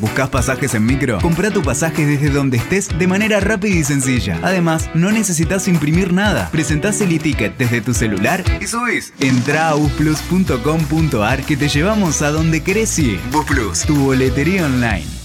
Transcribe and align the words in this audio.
¿Buscas 0.00 0.30
pasajes 0.30 0.74
en 0.74 0.86
micro? 0.86 1.18
Compra 1.20 1.50
tu 1.50 1.62
pasaje 1.62 2.06
desde 2.06 2.30
donde 2.30 2.56
estés 2.56 2.88
de 2.98 3.06
manera 3.06 3.38
rápida 3.40 3.76
y 3.76 3.84
sencilla. 3.84 4.38
Además, 4.42 4.88
no 4.94 5.12
necesitas 5.12 5.68
imprimir 5.68 6.12
nada. 6.12 6.48
Presentás 6.50 7.00
el 7.02 7.12
e-ticket 7.12 7.56
desde 7.58 7.82
tu 7.82 7.92
celular 7.92 8.42
y 8.60 8.66
subís. 8.66 9.12
Entra 9.20 9.68
a 9.68 9.74
busplus.com.ar 9.74 11.42
que 11.44 11.56
te 11.56 11.68
llevamos 11.68 12.22
a 12.22 12.30
donde 12.30 12.62
querés 12.62 12.98
ir. 12.98 13.20
Busplus, 13.30 13.82
tu 13.82 13.94
boletería 13.94 14.64
online. 14.64 15.19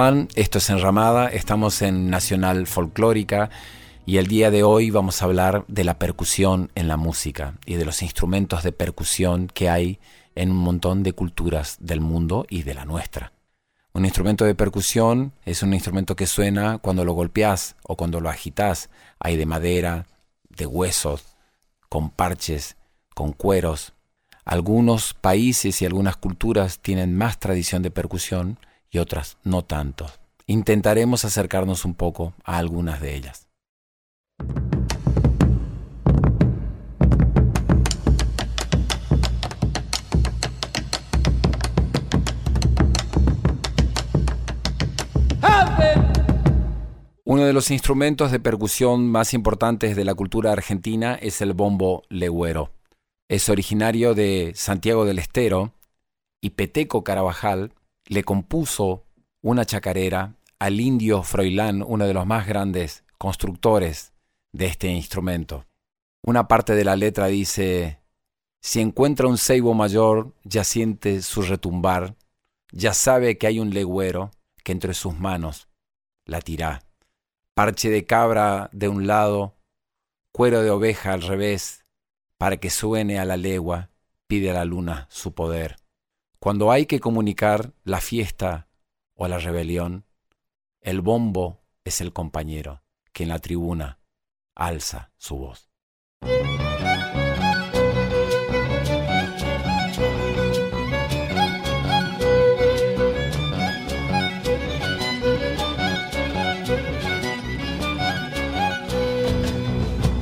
Están? 0.00 0.28
Esto 0.34 0.56
es 0.56 0.70
Enramada, 0.70 1.28
estamos 1.28 1.82
en 1.82 2.08
Nacional 2.08 2.66
Folclórica 2.66 3.50
y 4.06 4.16
el 4.16 4.28
día 4.28 4.50
de 4.50 4.62
hoy 4.62 4.90
vamos 4.90 5.20
a 5.20 5.26
hablar 5.26 5.66
de 5.68 5.84
la 5.84 5.98
percusión 5.98 6.70
en 6.74 6.88
la 6.88 6.96
música 6.96 7.58
y 7.66 7.74
de 7.74 7.84
los 7.84 8.00
instrumentos 8.00 8.62
de 8.62 8.72
percusión 8.72 9.48
que 9.48 9.68
hay 9.68 9.98
en 10.34 10.52
un 10.52 10.56
montón 10.56 11.02
de 11.02 11.12
culturas 11.12 11.76
del 11.80 12.00
mundo 12.00 12.46
y 12.48 12.62
de 12.62 12.72
la 12.72 12.86
nuestra. 12.86 13.34
Un 13.92 14.06
instrumento 14.06 14.46
de 14.46 14.54
percusión 14.54 15.34
es 15.44 15.62
un 15.62 15.74
instrumento 15.74 16.16
que 16.16 16.26
suena 16.26 16.78
cuando 16.78 17.04
lo 17.04 17.12
golpeas 17.12 17.76
o 17.82 17.94
cuando 17.94 18.20
lo 18.20 18.30
agitas. 18.30 18.88
Hay 19.18 19.36
de 19.36 19.44
madera, 19.44 20.06
de 20.48 20.64
huesos, 20.64 21.36
con 21.90 22.08
parches, 22.08 22.78
con 23.14 23.34
cueros. 23.34 23.92
Algunos 24.46 25.12
países 25.12 25.82
y 25.82 25.84
algunas 25.84 26.16
culturas 26.16 26.78
tienen 26.78 27.14
más 27.14 27.38
tradición 27.38 27.82
de 27.82 27.90
percusión 27.90 28.58
y 28.90 28.98
otras 28.98 29.38
no 29.44 29.64
tanto. 29.64 30.06
Intentaremos 30.46 31.24
acercarnos 31.24 31.84
un 31.84 31.94
poco 31.94 32.34
a 32.44 32.58
algunas 32.58 33.00
de 33.00 33.14
ellas. 33.14 33.46
Uno 47.30 47.44
de 47.44 47.52
los 47.52 47.70
instrumentos 47.70 48.32
de 48.32 48.40
percusión 48.40 49.06
más 49.06 49.34
importantes 49.34 49.94
de 49.94 50.04
la 50.04 50.16
cultura 50.16 50.50
argentina 50.50 51.14
es 51.14 51.40
el 51.40 51.52
bombo 51.52 52.02
legüero. 52.08 52.72
Es 53.28 53.48
originario 53.48 54.14
de 54.14 54.50
Santiago 54.56 55.04
del 55.04 55.20
Estero 55.20 55.72
y 56.40 56.50
Peteco 56.50 57.04
Carabajal 57.04 57.72
le 58.10 58.24
compuso 58.24 59.06
una 59.40 59.64
chacarera 59.64 60.34
al 60.58 60.80
indio 60.80 61.22
Froilán, 61.22 61.80
uno 61.86 62.06
de 62.08 62.12
los 62.12 62.26
más 62.26 62.44
grandes 62.44 63.04
constructores 63.18 64.12
de 64.52 64.66
este 64.66 64.88
instrumento. 64.88 65.64
Una 66.26 66.48
parte 66.48 66.74
de 66.74 66.82
la 66.82 66.96
letra 66.96 67.26
dice, 67.26 68.00
si 68.60 68.80
encuentra 68.80 69.28
un 69.28 69.38
ceibo 69.38 69.74
mayor, 69.74 70.34
ya 70.42 70.64
siente 70.64 71.22
su 71.22 71.42
retumbar, 71.42 72.16
ya 72.72 72.94
sabe 72.94 73.38
que 73.38 73.46
hay 73.46 73.60
un 73.60 73.70
legüero 73.70 74.32
que 74.64 74.72
entre 74.72 74.92
sus 74.92 75.16
manos 75.16 75.68
la 76.26 76.40
tirá. 76.40 76.82
Parche 77.54 77.90
de 77.90 78.06
cabra 78.06 78.70
de 78.72 78.88
un 78.88 79.06
lado, 79.06 79.54
cuero 80.32 80.62
de 80.62 80.70
oveja 80.70 81.12
al 81.12 81.22
revés, 81.22 81.84
para 82.38 82.56
que 82.56 82.70
suene 82.70 83.20
a 83.20 83.24
la 83.24 83.36
legua, 83.36 83.90
pide 84.26 84.50
a 84.50 84.54
la 84.54 84.64
luna 84.64 85.06
su 85.10 85.32
poder. 85.32 85.76
Cuando 86.42 86.72
hay 86.72 86.86
que 86.86 87.00
comunicar 87.00 87.74
la 87.84 88.00
fiesta 88.00 88.66
o 89.14 89.28
la 89.28 89.36
rebelión, 89.36 90.06
el 90.80 91.02
bombo 91.02 91.60
es 91.84 92.00
el 92.00 92.14
compañero 92.14 92.82
que 93.12 93.24
en 93.24 93.28
la 93.28 93.40
tribuna 93.40 94.00
alza 94.54 95.12
su 95.18 95.36
voz. 95.36 95.68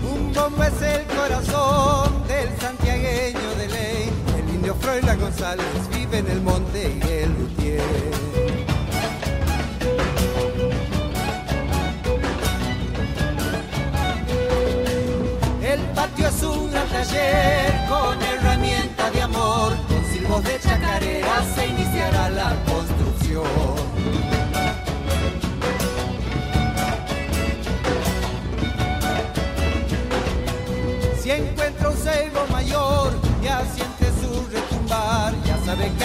Un 0.02 0.32
bombo 0.34 0.64
es 0.64 0.82
el 0.82 1.06
corazón 1.06 2.26
del 2.26 2.58
santiagueño 2.58 3.54
de 3.54 3.68
ley, 3.68 4.10
el 4.36 4.48
indio 4.56 4.74
Froila 4.74 5.14
González 5.14 5.97
en 6.12 6.26
el 6.26 6.40
monte 6.40 6.96
y 7.04 7.08
el 7.08 7.32
luthier. 7.38 7.82
El 15.62 15.80
patio 15.94 16.28
es 16.28 16.42
un 16.42 16.70
gran 16.70 16.88
taller 16.88 17.86
con 17.88 18.22
herramienta 18.22 19.10
de 19.10 19.22
amor, 19.22 19.76
con 19.88 20.04
silbos 20.12 20.44
de 20.44 20.58
chacarera 20.60 21.44
se 21.54 21.66
iniciará 21.66 22.30
la 22.30 22.56
construcción. 22.64 23.97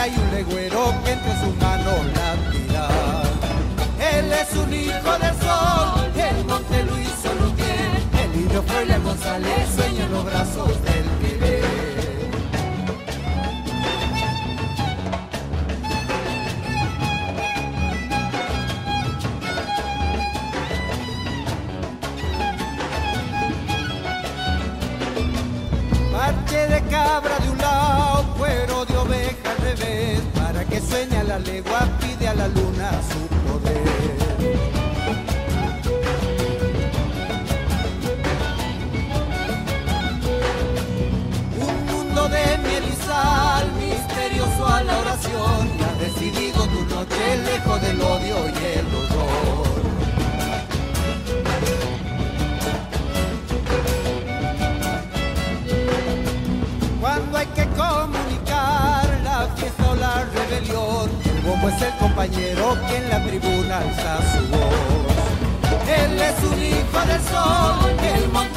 Hay 0.04 0.14
un 0.18 0.32
legüero 0.36 0.94
que 1.06 1.12
entre 1.14 1.32
sus 1.40 1.56
manos 1.62 2.00
la 2.14 2.52
tira. 2.52 2.88
Él 4.18 4.34
es 4.34 4.54
un 4.54 4.74
hijo 4.74 5.12
del 5.18 5.36
sol, 5.40 6.12
el 6.18 6.46
monte 6.46 6.84
lo 6.84 7.00
hizo 7.00 7.34
Lutier, 7.40 8.02
el 8.22 8.42
indio 8.42 8.62
Froila 8.64 8.98
González 8.98 9.70
sueña 9.74 10.04
en 10.04 10.12
los 10.12 10.26
brazos 10.26 10.72
del 10.84 11.06
bebé. 11.22 11.62
Parche 26.12 26.68
de 26.68 26.82
cabra 26.90 27.40
de 27.40 27.53
para 30.36 30.66
que 30.66 30.80
sueñe 30.82 31.18
a 31.18 31.24
la 31.24 31.40
legua, 31.40 31.88
pide 32.00 32.28
a 32.28 32.34
la 32.34 32.48
luna 32.48 32.92
su 33.10 33.22
poder. 33.46 33.82
Un 41.68 41.86
mundo 41.92 42.30
de 42.30 42.58
miel 42.60 42.84
y 42.84 43.86
misterioso 43.86 44.68
a 44.68 44.84
la 44.84 45.00
oración, 45.00 45.70
y 45.80 45.84
has 45.84 46.00
decidido 46.00 46.68
tu 46.68 46.82
noche 46.96 47.38
lejos 47.46 47.82
del 47.82 48.02
odio 48.02 48.38
y 48.50 48.78
el 48.80 48.92
dolor. 48.92 49.13
Es 61.76 61.82
el 61.82 61.94
compañero 61.98 62.78
que 62.88 62.98
en 62.98 63.10
la 63.10 63.24
tribuna 63.24 63.78
alza 63.80 64.20
su 64.32 64.48
voz. 64.48 64.74
Él 65.88 66.22
es 66.22 66.44
un 66.44 66.62
hijo 66.62 67.00
del 67.08 67.22
sol, 67.22 67.92
el 68.16 68.30
monte 68.30 68.53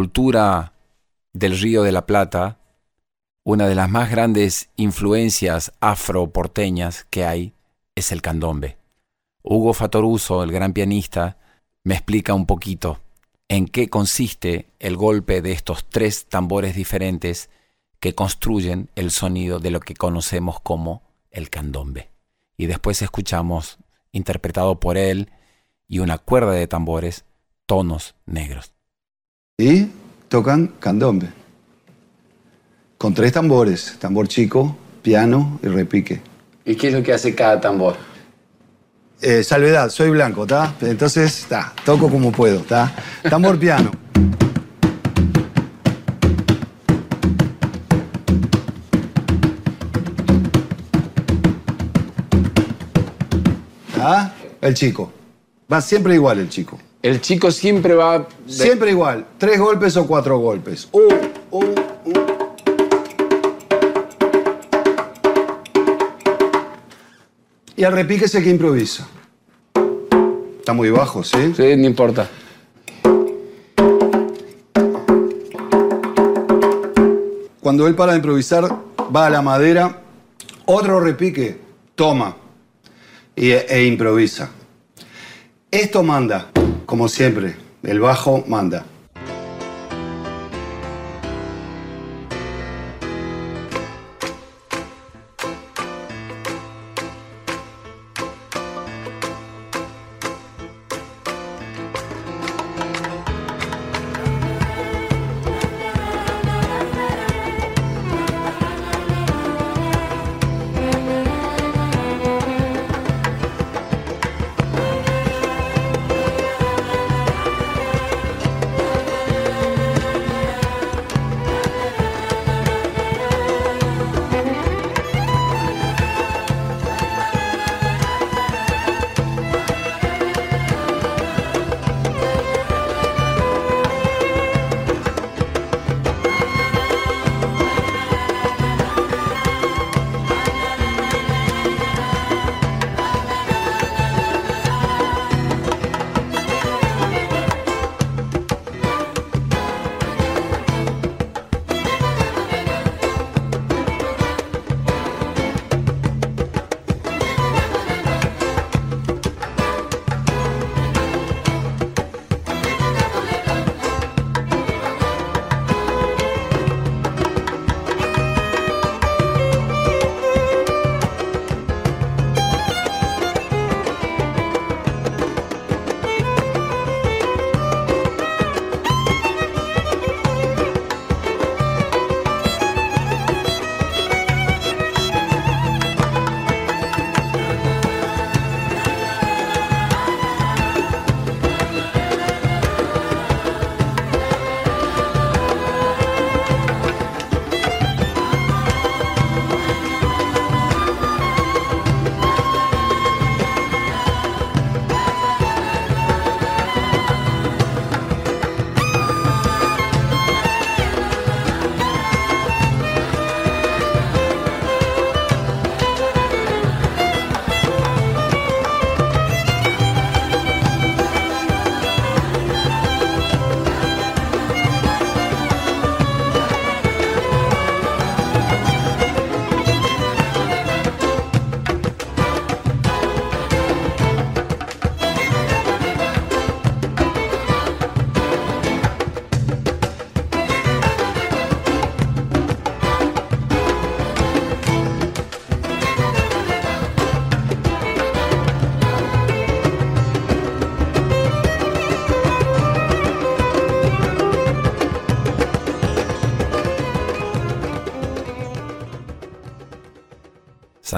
cultura 0.00 0.72
del 1.34 1.60
Río 1.60 1.82
de 1.82 1.92
la 1.92 2.06
Plata, 2.06 2.56
una 3.44 3.68
de 3.68 3.74
las 3.74 3.90
más 3.90 4.10
grandes 4.10 4.70
influencias 4.76 5.72
afroporteñas 5.78 7.04
que 7.10 7.26
hay 7.26 7.52
es 7.94 8.10
el 8.10 8.22
candombe. 8.22 8.78
Hugo 9.42 9.74
Fatoruso, 9.74 10.42
el 10.42 10.52
gran 10.52 10.72
pianista, 10.72 11.36
me 11.84 11.96
explica 11.96 12.32
un 12.32 12.46
poquito 12.46 12.98
en 13.48 13.66
qué 13.66 13.90
consiste 13.90 14.70
el 14.78 14.96
golpe 14.96 15.42
de 15.42 15.52
estos 15.52 15.84
tres 15.84 16.24
tambores 16.30 16.74
diferentes 16.74 17.50
que 17.98 18.14
construyen 18.14 18.88
el 18.94 19.10
sonido 19.10 19.58
de 19.58 19.70
lo 19.70 19.80
que 19.80 19.92
conocemos 19.92 20.60
como 20.60 21.02
el 21.30 21.50
candombe. 21.50 22.08
Y 22.56 22.68
después 22.68 23.02
escuchamos, 23.02 23.76
interpretado 24.12 24.80
por 24.80 24.96
él 24.96 25.30
y 25.86 25.98
una 25.98 26.16
cuerda 26.16 26.52
de 26.52 26.66
tambores, 26.66 27.26
tonos 27.66 28.14
negros 28.24 28.72
y 29.60 29.90
tocan 30.28 30.68
candombe. 30.80 31.28
Con 32.96 33.14
tres 33.14 33.32
tambores, 33.32 33.96
tambor 33.98 34.26
chico, 34.26 34.76
piano 35.02 35.60
y 35.62 35.68
repique. 35.68 36.20
¿Y 36.64 36.74
qué 36.74 36.88
es 36.88 36.94
lo 36.94 37.02
que 37.02 37.12
hace 37.12 37.34
cada 37.34 37.60
tambor? 37.60 37.96
Eh, 39.20 39.44
salvedad, 39.44 39.90
soy 39.90 40.10
blanco, 40.10 40.42
¿está? 40.42 40.74
Entonces, 40.80 41.40
está, 41.40 41.74
toco 41.84 42.08
como 42.08 42.32
puedo, 42.32 42.60
¿está? 42.60 42.94
Tambor 43.28 43.58
piano. 43.58 43.90
¿Ah? 53.98 54.32
El 54.62 54.72
chico. 54.72 55.12
Va 55.70 55.82
siempre 55.82 56.14
igual 56.14 56.38
el 56.38 56.48
chico. 56.48 56.78
El 57.02 57.22
chico 57.22 57.50
siempre 57.50 57.94
va... 57.94 58.28
Siempre 58.46 58.90
igual. 58.90 59.26
Tres 59.38 59.58
golpes 59.58 59.96
o 59.96 60.06
cuatro 60.06 60.38
golpes. 60.38 60.86
Uh, 60.92 61.00
uh, 61.50 61.64
uh. 61.64 62.30
Y 67.74 67.84
al 67.84 67.94
repique 67.94 68.26
es 68.26 68.34
el 68.34 68.44
que 68.44 68.50
improvisa. 68.50 69.08
Está 70.58 70.74
muy 70.74 70.90
bajo, 70.90 71.24
¿sí? 71.24 71.54
Sí, 71.56 71.74
no 71.78 71.86
importa. 71.86 72.28
Cuando 77.60 77.86
él 77.86 77.94
para 77.94 78.12
de 78.12 78.18
improvisar, 78.18 78.76
va 79.14 79.26
a 79.26 79.30
la 79.30 79.40
madera, 79.40 80.02
otro 80.66 81.00
repique, 81.00 81.58
toma 81.94 82.36
y, 83.34 83.52
e 83.52 83.86
improvisa. 83.86 84.50
Esto 85.70 86.02
manda. 86.02 86.50
Como 86.90 87.06
siempre, 87.06 87.54
el 87.84 88.00
bajo 88.00 88.42
manda. 88.48 88.84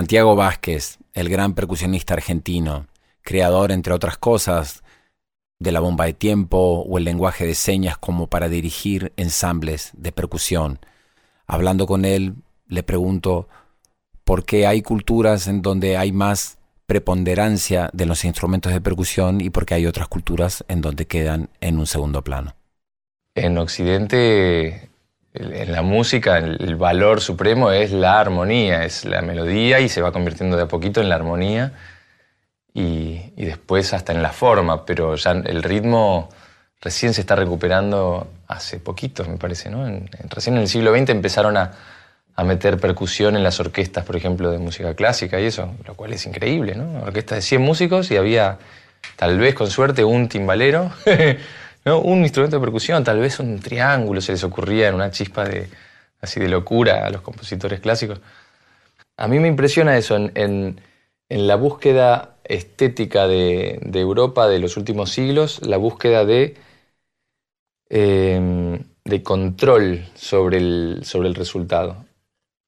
Santiago 0.03 0.35
Vázquez, 0.35 0.99
el 1.13 1.29
gran 1.29 1.55
percusionista 1.55 2.15
argentino, 2.15 2.89
creador, 3.23 3.71
entre 3.71 3.93
otras 3.93 4.19
cosas, 4.19 4.83
de 5.61 5.71
la 5.71 5.79
bomba 5.79 6.07
de 6.07 6.13
tiempo 6.13 6.81
o 6.81 6.99
el 6.99 7.05
lenguaje 7.05 7.47
de 7.47 7.55
señas 7.55 7.99
como 7.99 8.27
para 8.27 8.49
dirigir 8.49 9.13
ensambles 9.17 9.93
de 9.95 10.11
percusión. 10.11 10.81
Hablando 11.47 11.87
con 11.87 12.05
él, 12.05 12.35
le 12.67 12.83
pregunto 12.83 13.47
por 14.25 14.45
qué 14.45 14.67
hay 14.67 14.83
culturas 14.83 15.47
en 15.47 15.63
donde 15.63 15.97
hay 15.97 16.11
más 16.11 16.59
preponderancia 16.87 17.89
de 17.93 18.07
los 18.07 18.25
instrumentos 18.25 18.73
de 18.73 18.81
percusión 18.81 19.41
y 19.41 19.51
por 19.51 19.67
qué 19.67 19.75
hay 19.75 19.87
otras 19.87 20.09
culturas 20.09 20.65
en 20.67 20.81
donde 20.81 21.07
quedan 21.07 21.49
en 21.61 21.79
un 21.79 21.87
segundo 21.87 22.25
plano. 22.25 22.57
En 23.37 23.57
Occidente, 23.57 24.91
en 25.35 25.73
la 25.73 25.83
música, 25.83 26.39
el 26.39 26.77
valor 26.77 27.21
supremo 27.21 27.71
es 27.71 27.91
la 27.93 28.21
armonía, 28.21 28.85
es 28.85 29.05
la 29.05 29.23
melodía 29.23 29.81
y 29.81 29.89
se 29.89 30.03
va 30.03 30.13
convirtiendo 30.13 30.57
de 30.57 30.65
a 30.65 30.69
poquito 30.69 31.01
en 31.01 31.09
la 31.09 31.15
armonía 31.15 31.73
y, 32.75 33.31
después 33.37 33.93
hasta 33.93 34.13
en 34.13 34.23
la 34.23 34.31
forma, 34.31 34.85
pero 34.85 35.15
ya 35.17 35.33
el 35.33 35.63
ritmo 35.63 36.29
recién 36.81 37.15
se 37.15 37.21
está 37.21 37.37
recuperando 37.37 38.29
hace 38.49 38.79
poquito, 38.79 39.25
me 39.25 39.37
parece, 39.37 39.71
¿no? 39.71 39.85
recién 40.29 40.57
en 40.57 40.63
el 40.63 40.69
siglo 40.69 40.97
XX 40.97 41.11
empezaron 41.11 41.57
a, 41.57 41.73
meter 42.45 42.81
percusión 42.81 43.37
en 43.37 43.45
las 43.45 43.61
orquestas, 43.61 44.05
por 44.05 44.17
ejemplo, 44.17 44.51
de 44.51 44.59
música 44.59 44.95
clásica 44.95 45.39
y 45.39 45.45
eso, 45.45 45.75
lo 45.87 45.95
cual 45.95 46.13
es 46.13 46.27
increíble, 46.27 46.75
¿no? 46.75 47.03
orquesta 47.03 47.37
de 47.37 47.43
100 47.43 47.63
músicos 47.63 48.11
y 48.11 48.17
había, 48.17 48.59
tal 49.15 49.39
vez 49.39 49.55
con 49.55 49.71
suerte, 49.71 50.03
un 50.03 50.29
timbalero, 50.29 50.91
¿no? 51.85 52.01
Un 52.01 52.23
instrumento 52.23 52.57
de 52.57 52.65
percusión, 52.65 53.05
tal 53.05 53.21
vez 53.21 53.39
un 53.41 53.61
triángulo 53.61 54.21
se 54.21 54.33
les 54.33 54.45
ocurría 54.45 54.89
en 54.89 54.95
una 54.95 55.11
chispa 55.11 55.45
de, 55.45 55.69
así 56.21 56.41
de 56.41 56.49
locura 56.49 57.07
a 57.07 57.11
los 57.11 57.23
compositores 57.23 57.81
clásicos. 57.81 58.21
A 59.17 59.29
mí 59.29 59.39
me 59.39 59.49
impresiona 59.49 59.97
eso 59.97 60.17
en 60.17 60.81
en 61.33 61.47
la 61.47 61.57
búsqueda 61.57 62.37
estética 62.45 63.27
de, 63.27 63.81
Europa 63.95 64.49
de 64.49 64.59
los 64.59 64.77
últimos 64.77 65.11
siglos, 65.13 65.67
la 65.67 65.79
búsqueda 65.79 66.27
de, 66.27 66.57
em, 67.89 68.85
de 69.05 69.23
control 69.23 70.05
sobre 70.15 70.59
el, 70.59 71.01
sobre 71.05 71.29
el 71.29 71.35
resultado. 71.35 72.05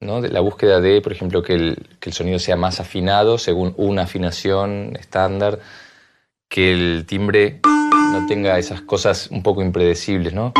¿no? 0.00 0.20
la 0.22 0.40
búsqueda 0.40 0.80
de, 0.80 1.02
por 1.02 1.12
ejemplo, 1.12 1.42
que 1.42 1.54
el, 1.54 1.88
que 2.00 2.08
el, 2.08 2.14
sonido 2.14 2.38
sea 2.38 2.56
más 2.56 2.80
afinado 2.80 3.36
según 3.36 3.74
una 3.76 4.02
afinación 4.02 4.96
estándar, 4.98 5.60
que 6.48 6.72
el 6.72 7.04
timbre 7.06 7.60
no 7.64 8.26
tenga 8.26 8.58
esas 8.58 8.80
cosas 8.80 9.28
un 9.30 9.42
poco 9.42 9.62
impredecibles. 9.62 10.32
¿no? 10.32 10.52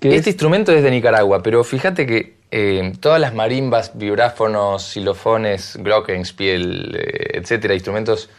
Este 0.00 0.30
instrumento 0.30 0.72
es 0.72 0.82
de 0.82 0.90
Nicaragua, 0.90 1.42
pero 1.42 1.64
fíjate 1.64 2.06
que 2.06 2.36
eh, 2.50 2.92
todas 3.00 3.20
las 3.20 3.34
marimbas, 3.34 3.92
vibráfonos, 3.98 4.84
xilofones, 4.84 5.76
glockenspiel, 5.80 6.96
eh, 6.96 7.38
etcétera, 7.38 7.74
instrumentos, 7.74 8.30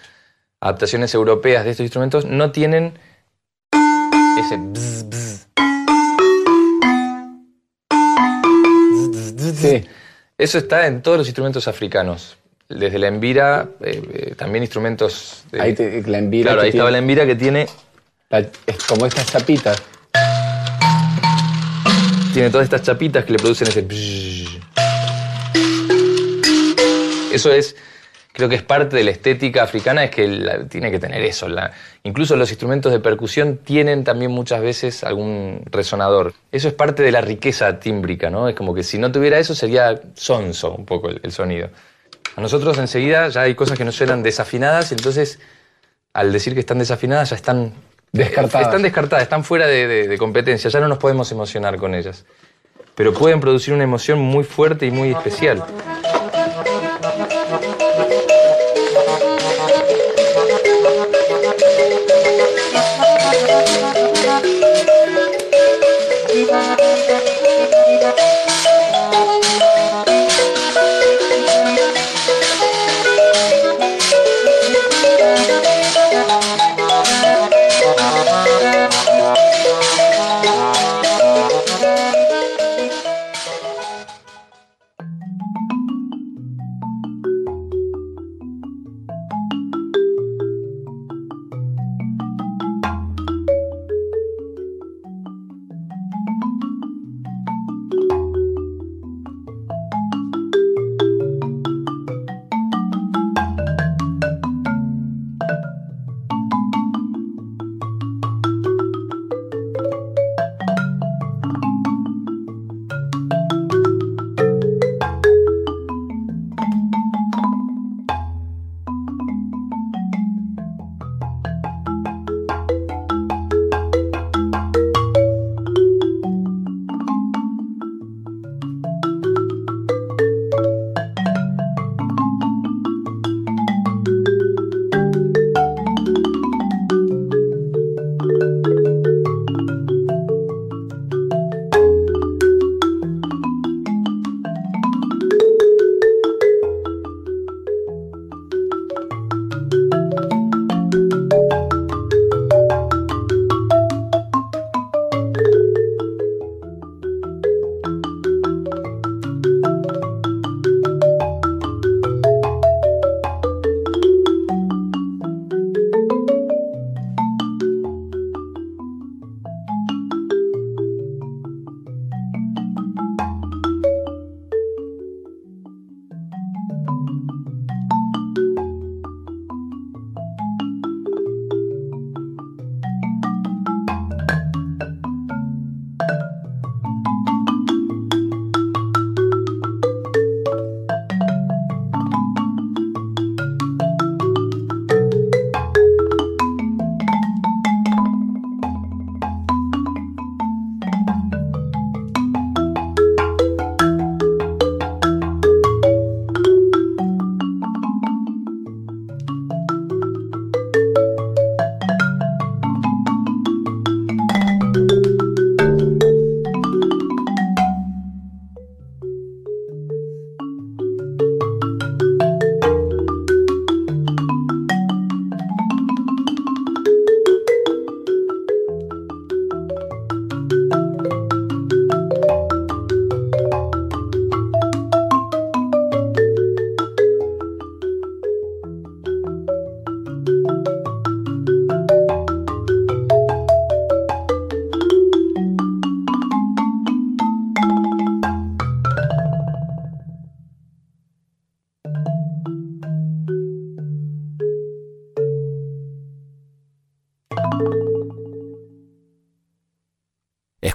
adaptaciones 0.61 1.13
europeas 1.13 1.65
de 1.65 1.71
estos 1.71 1.83
instrumentos, 1.83 2.25
no 2.25 2.51
tienen 2.51 2.93
ese 4.39 4.57
bzz, 4.57 5.47
Eso 10.37 10.57
está 10.59 10.87
en 10.87 11.01
todos 11.01 11.17
los 11.17 11.27
instrumentos 11.27 11.67
africanos. 11.67 12.37
Desde 12.69 12.99
la 12.99 13.07
envira, 13.07 13.69
eh, 13.81 14.33
también 14.37 14.63
instrumentos. 14.63 15.45
ahí 15.57 15.75
la 16.05 16.17
envira. 16.17 16.51
Claro, 16.51 16.61
ahí 16.61 16.69
estaba 16.69 16.91
la 16.91 16.97
envira 16.97 17.25
que 17.25 17.35
tiene. 17.35 17.67
es 18.31 18.83
como 18.85 19.05
estas 19.05 19.31
chapitas 19.31 19.81
tiene 22.37 22.51
todas 22.51 22.65
estas 22.65 22.83
chapitas 22.83 23.25
que 23.25 23.31
le 23.31 23.39
producen 23.39 23.67
ese... 23.67 23.83
Eso 27.33 27.51
es, 27.51 27.75
creo 28.31 28.47
que 28.47 28.53
es 28.53 28.61
parte 28.61 28.95
de 28.95 29.03
la 29.03 29.09
estética 29.09 29.63
africana, 29.63 30.03
es 30.03 30.11
que 30.11 30.67
tiene 30.69 30.91
que 30.91 30.99
tener 30.99 31.23
eso. 31.23 31.47
incluso 32.03 32.35
los 32.35 32.51
instrumentos 32.51 32.91
de 32.91 32.99
percusión 32.99 33.57
tienen 33.57 34.03
también 34.03 34.29
muchas 34.29 34.61
veces 34.61 35.03
algún 35.03 35.63
resonador. 35.65 36.35
Eso 36.51 36.67
es 36.67 36.75
parte 36.75 37.01
de 37.01 37.11
la 37.11 37.21
riqueza 37.21 37.79
tímbrica, 37.79 38.29
¿no? 38.29 38.47
Es 38.47 38.53
como 38.53 38.75
que 38.75 38.83
si 38.83 38.99
no 38.99 39.11
tuviera 39.11 39.39
eso 39.39 39.55
sería 39.55 39.99
sonso 40.13 40.75
un 40.75 40.85
poco 40.85 41.09
el, 41.09 41.31
sonido. 41.31 41.71
A 42.37 42.41
nosotros 42.41 42.77
enseguida 42.77 43.27
ya 43.27 43.41
hay 43.41 43.55
cosas 43.55 43.77
que 43.77 43.83
no 43.83 43.91
suenan 43.91 44.23
desafinadas, 44.23 44.93
entonces 44.93 45.39
al 46.13 46.31
decir 46.31 46.53
que 46.53 46.61
están 46.61 46.79
desafinadas 46.79 47.31
ya 47.31 47.35
están 47.35 47.73
Descartadas. 48.11 48.67
Están 48.67 48.81
descartadas, 48.81 49.23
están 49.23 49.43
fuera 49.43 49.67
de, 49.67 50.15
competencia, 50.17 50.69
ya 50.69 50.79
no 50.79 50.87
nos 50.87 50.97
podemos 50.97 51.31
emocionar 51.31 51.77
con 51.77 51.93
ellas. 51.93 52.25
Pero 52.95 53.13
pueden 53.13 53.39
producir 53.39 53.73
una 53.73 53.83
emoción 53.83 54.19
muy 54.19 54.43
fuerte 54.43 54.85
y 54.85 54.91
muy 54.91 55.11
especial. 55.11 55.63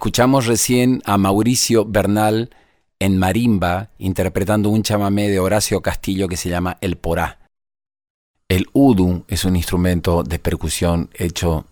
Escuchamos 0.03 0.47
recién 0.47 1.01
a 1.05 1.17
Mauricio 1.17 1.85
Bernal 1.85 2.51
en 2.99 3.19
marimba 3.19 3.91
interpretando 3.99 4.69
un 4.69 4.83
chamamé 4.83 5.29
de 5.29 5.39
Horacio 5.39 5.81
Castillo 5.81 6.27
que 6.27 6.37
se 6.37 6.49
llama 6.49 6.77
El 6.81 6.97
Porá. 6.97 7.39
El 8.49 8.67
udu 8.73 9.25
es 9.29 9.45
un 9.45 9.55
instrumento 9.55 10.25
de 10.25 10.41
percusión 10.41 11.09
hecho 11.15 11.67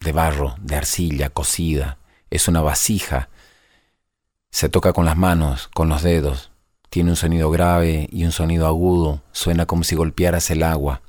de 0.00 0.10
barro, 0.10 0.56
de 0.60 0.74
arcilla, 0.74 1.30
cocida. 1.30 1.98
Es 2.30 2.48
una 2.48 2.62
vasija. 2.62 3.28
Se 4.50 4.68
toca 4.68 4.92
con 4.92 5.04
las 5.04 5.16
manos, 5.16 5.68
con 5.68 5.88
los 5.88 6.02
dedos. 6.02 6.50
Tiene 6.90 7.10
un 7.10 7.16
sonido 7.16 7.48
grave 7.48 8.08
y 8.10 8.24
un 8.24 8.32
sonido 8.32 8.66
agudo. 8.66 9.22
Suena 9.30 9.66
como 9.66 9.84
si 9.84 9.94
golpearas 9.94 10.50
el 10.50 10.64
agua. 10.64 11.02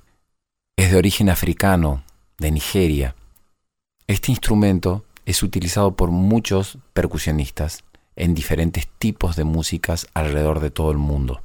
Es 0.76 0.92
de 0.92 0.98
origen 1.00 1.32
africano, 1.32 2.04
de 2.38 2.52
Nigeria. 2.52 3.16
Este 4.06 4.32
instrumento 4.32 5.04
es 5.30 5.44
utilizado 5.44 5.96
por 5.96 6.10
muchos 6.10 6.80
percusionistas 6.94 7.84
en 8.16 8.34
diferentes 8.34 8.88
tipos 8.88 9.36
de 9.36 9.44
músicas 9.44 10.08
alrededor 10.16 10.60
de 10.60 10.72
todo 10.72 10.90
el 10.90 10.98
mundo. 10.98 11.44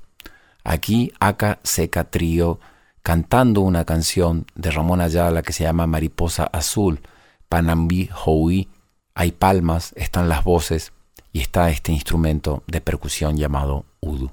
Aquí 0.64 1.12
Aka 1.20 1.58
Seca 1.64 2.04
Trío 2.04 2.60
cantando 3.02 3.60
una 3.60 3.84
canción 3.84 4.46
de 4.54 4.70
Ramón 4.70 5.02
Ayala 5.02 5.42
que 5.42 5.52
se 5.52 5.64
llama 5.64 5.86
Mariposa 5.86 6.44
Azul, 6.44 7.02
Panambi 7.50 8.08
Houi, 8.24 8.70
hay 9.14 9.32
palmas, 9.32 9.92
están 9.96 10.30
las 10.30 10.44
voces 10.44 10.94
y 11.30 11.40
está 11.40 11.68
este 11.68 11.92
instrumento 11.92 12.62
de 12.66 12.80
percusión 12.80 13.36
llamado 13.36 13.84
udu. 14.00 14.30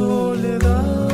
Soledad. 0.00 1.09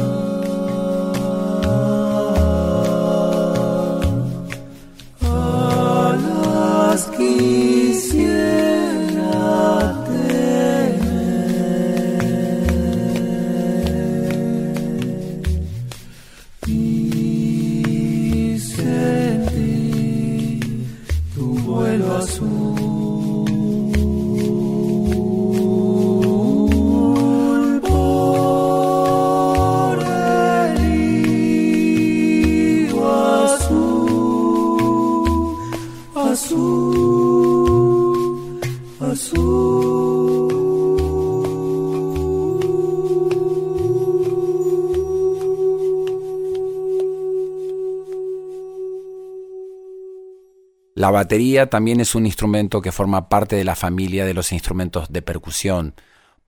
La 51.07 51.13
batería 51.13 51.71
también 51.71 52.01
es 52.01 52.17
un 52.17 52.27
instrumento 52.27 52.83
que 52.83 52.91
forma 52.91 53.29
parte 53.29 53.55
de 53.55 53.63
la 53.63 53.77
familia 53.77 54.27
de 54.27 54.35
los 54.35 54.51
instrumentos 54.51 55.13
de 55.13 55.23
percusión. 55.23 55.95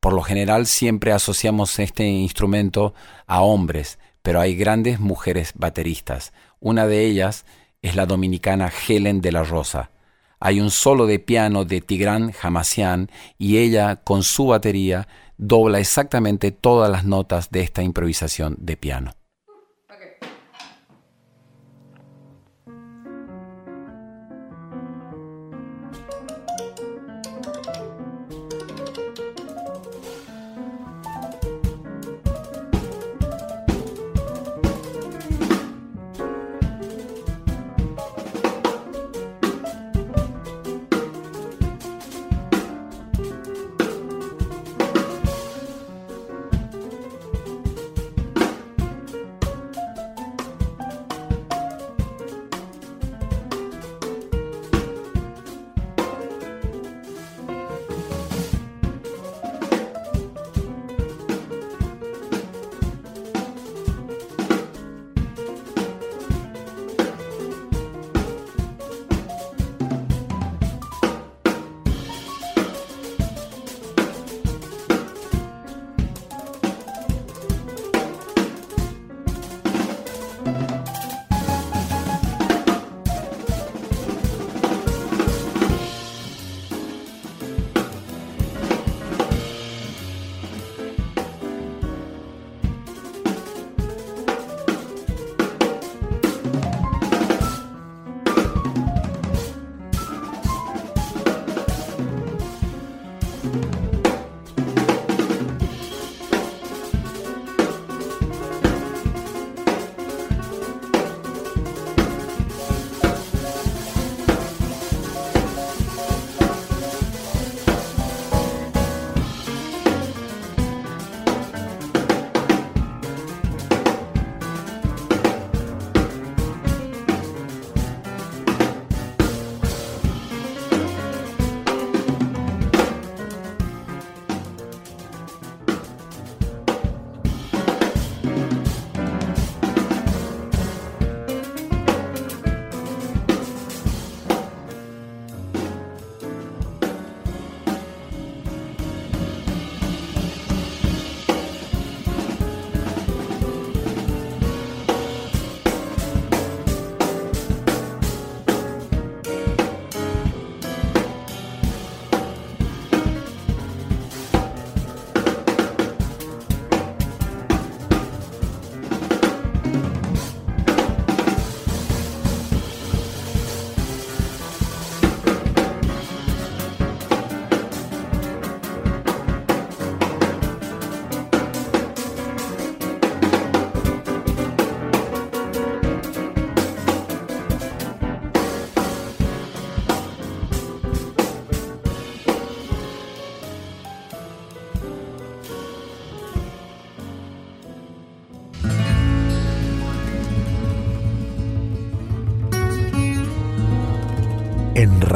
Por 0.01 0.12
lo 0.12 0.23
general 0.23 0.66
siempre 0.66 1.12
asociamos 1.12 1.79
este 1.79 2.05
instrumento 2.09 2.92
a 3.29 3.40
hombres, 3.42 4.01
pero 4.21 4.40
hay 4.40 4.57
grandes 4.57 4.99
mujeres 4.99 5.53
bateristas. 5.55 6.33
Una 6.59 6.88
de 6.88 7.07
ellas 7.07 7.47
es 7.83 7.94
la 7.94 8.07
dominicana 8.07 8.68
Helen 8.88 9.21
de 9.21 9.31
la 9.31 9.44
Rosa. 9.44 9.92
Hay 10.40 10.61
un 10.61 10.73
solo 10.73 11.07
de 11.07 11.21
piano 11.21 11.64
de 11.64 11.81
Tigran 11.81 12.33
Hamasian 12.42 13.12
y 13.38 13.59
ella 13.59 13.94
con 14.03 14.25
su 14.25 14.49
batería 14.49 15.07
dobla 15.37 15.79
exactamente 15.79 16.51
todas 16.51 16.90
las 16.90 17.05
notas 17.05 17.53
de 17.53 17.61
esta 17.61 17.85
improvisación 17.85 18.57
de 18.59 18.77
piano. 18.77 19.12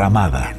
Enramada, 0.03 0.57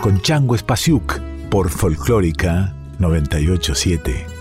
con 0.00 0.22
Chango 0.22 0.54
Espasiuk 0.54 1.20
por 1.50 1.68
Folclórica 1.68 2.72
987. 3.00 4.31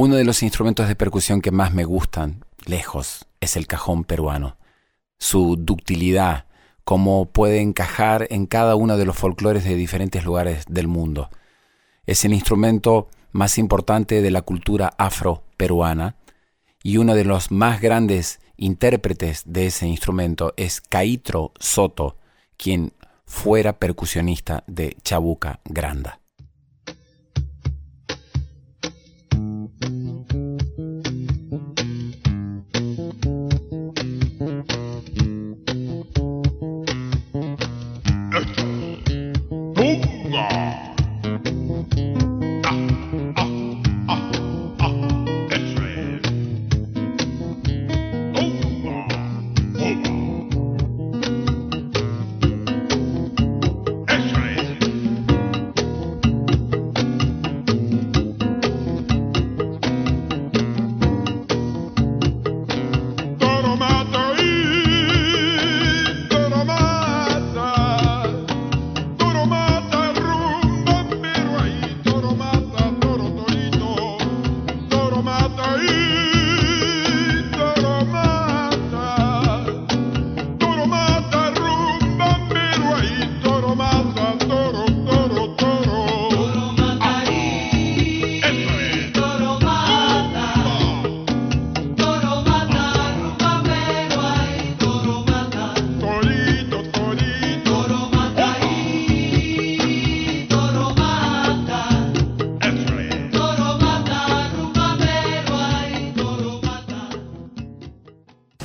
Uno 0.00 0.14
de 0.14 0.22
los 0.22 0.44
instrumentos 0.44 0.86
de 0.86 0.94
percusión 0.94 1.40
que 1.40 1.50
más 1.50 1.74
me 1.74 1.82
gustan, 1.82 2.44
lejos, 2.66 3.26
es 3.40 3.56
el 3.56 3.66
cajón 3.66 4.04
peruano. 4.04 4.56
Su 5.18 5.56
ductilidad, 5.56 6.46
cómo 6.84 7.24
puede 7.24 7.62
encajar 7.62 8.28
en 8.30 8.46
cada 8.46 8.76
uno 8.76 8.96
de 8.96 9.04
los 9.04 9.16
folclores 9.16 9.64
de 9.64 9.74
diferentes 9.74 10.24
lugares 10.24 10.66
del 10.68 10.86
mundo. 10.86 11.30
Es 12.06 12.24
el 12.24 12.32
instrumento 12.32 13.08
más 13.32 13.58
importante 13.58 14.22
de 14.22 14.30
la 14.30 14.42
cultura 14.42 14.94
afro-peruana 14.98 16.14
y 16.84 16.98
uno 16.98 17.16
de 17.16 17.24
los 17.24 17.50
más 17.50 17.80
grandes 17.80 18.38
intérpretes 18.56 19.42
de 19.46 19.66
ese 19.66 19.88
instrumento 19.88 20.54
es 20.56 20.80
Caitro 20.80 21.50
Soto, 21.58 22.18
quien 22.56 22.92
fuera 23.26 23.80
percusionista 23.80 24.62
de 24.68 24.96
Chabuca 25.02 25.58
Granda. 25.64 26.20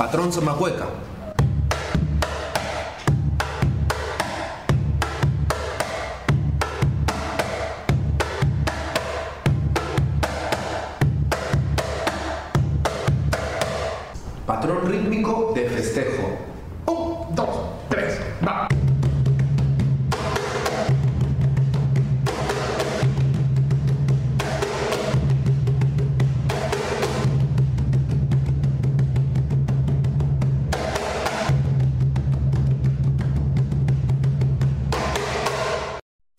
Patrón 0.04 0.34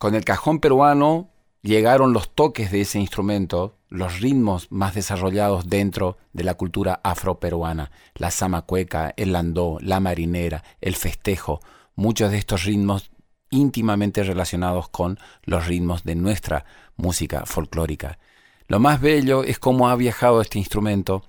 Con 0.05 0.13
el 0.13 0.23
cajón 0.23 0.59
peruano 0.59 1.31
llegaron 1.63 2.13
los 2.13 2.29
toques 2.29 2.69
de 2.69 2.81
ese 2.81 2.99
instrumento, 2.99 3.79
los 3.89 4.19
ritmos 4.19 4.67
más 4.69 4.93
desarrollados 4.93 5.67
dentro 5.67 6.19
de 6.31 6.43
la 6.43 6.53
cultura 6.53 7.01
afroperuana, 7.03 7.89
la 8.13 8.29
zamacueca, 8.29 9.15
el 9.17 9.33
landó, 9.33 9.79
la 9.81 9.99
marinera, 9.99 10.63
el 10.79 10.95
festejo, 10.95 11.59
muchos 11.95 12.29
de 12.29 12.37
estos 12.37 12.65
ritmos 12.65 13.09
íntimamente 13.49 14.21
relacionados 14.21 14.89
con 14.89 15.17
los 15.41 15.65
ritmos 15.65 16.03
de 16.03 16.13
nuestra 16.13 16.65
música 16.97 17.47
folclórica. 17.47 18.19
Lo 18.67 18.79
más 18.79 19.01
bello 19.01 19.43
es 19.43 19.57
cómo 19.57 19.89
ha 19.89 19.95
viajado 19.95 20.39
este 20.39 20.59
instrumento 20.59 21.23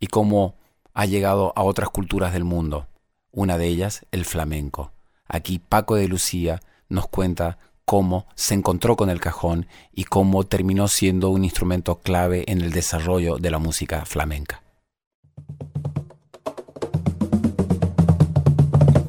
y 0.00 0.06
cómo 0.06 0.56
ha 0.94 1.04
llegado 1.04 1.52
a 1.54 1.64
otras 1.64 1.90
culturas 1.90 2.32
del 2.32 2.44
mundo. 2.44 2.86
Una 3.30 3.58
de 3.58 3.66
ellas, 3.66 4.06
el 4.10 4.24
flamenco. 4.24 4.90
Aquí 5.28 5.58
Paco 5.58 5.96
de 5.96 6.08
Lucía 6.08 6.60
nos 6.88 7.08
cuenta 7.08 7.58
cómo 7.84 8.26
se 8.34 8.54
encontró 8.54 8.96
con 8.96 9.10
el 9.10 9.20
cajón 9.20 9.66
y 9.92 10.04
cómo 10.04 10.44
terminó 10.44 10.88
siendo 10.88 11.30
un 11.30 11.44
instrumento 11.44 12.00
clave 12.00 12.44
en 12.46 12.60
el 12.60 12.70
desarrollo 12.70 13.36
de 13.36 13.50
la 13.50 13.58
música 13.58 14.04
flamenca. 14.04 14.62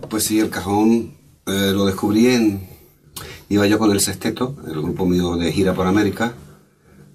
Pues 0.10 0.26
sí, 0.26 0.40
el 0.40 0.50
cajón 0.50 1.16
eh, 1.48 1.72
lo 1.74 1.86
descubrí 1.86 2.28
en... 2.28 2.70
Iba 3.50 3.68
yo 3.68 3.78
con 3.78 3.92
el 3.92 4.00
sexteto, 4.00 4.56
el 4.68 4.82
grupo 4.82 5.06
mío 5.06 5.36
de 5.36 5.52
gira 5.52 5.74
por 5.74 5.86
América, 5.86 6.34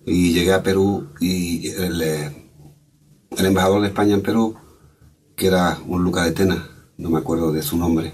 y 0.06 0.32
llegué 0.32 0.52
a 0.52 0.62
Perú 0.62 1.08
y 1.20 1.68
el, 1.70 2.00
eh, 2.02 2.50
el 3.36 3.46
embajador 3.46 3.82
de 3.82 3.88
España 3.88 4.14
en 4.14 4.22
Perú, 4.22 4.56
que 5.34 5.48
era 5.48 5.78
un 5.86 6.04
Luca 6.04 6.24
de 6.24 6.32
Tena, 6.32 6.70
no 6.96 7.10
me 7.10 7.18
acuerdo 7.18 7.52
de 7.52 7.62
su 7.62 7.76
nombre, 7.76 8.12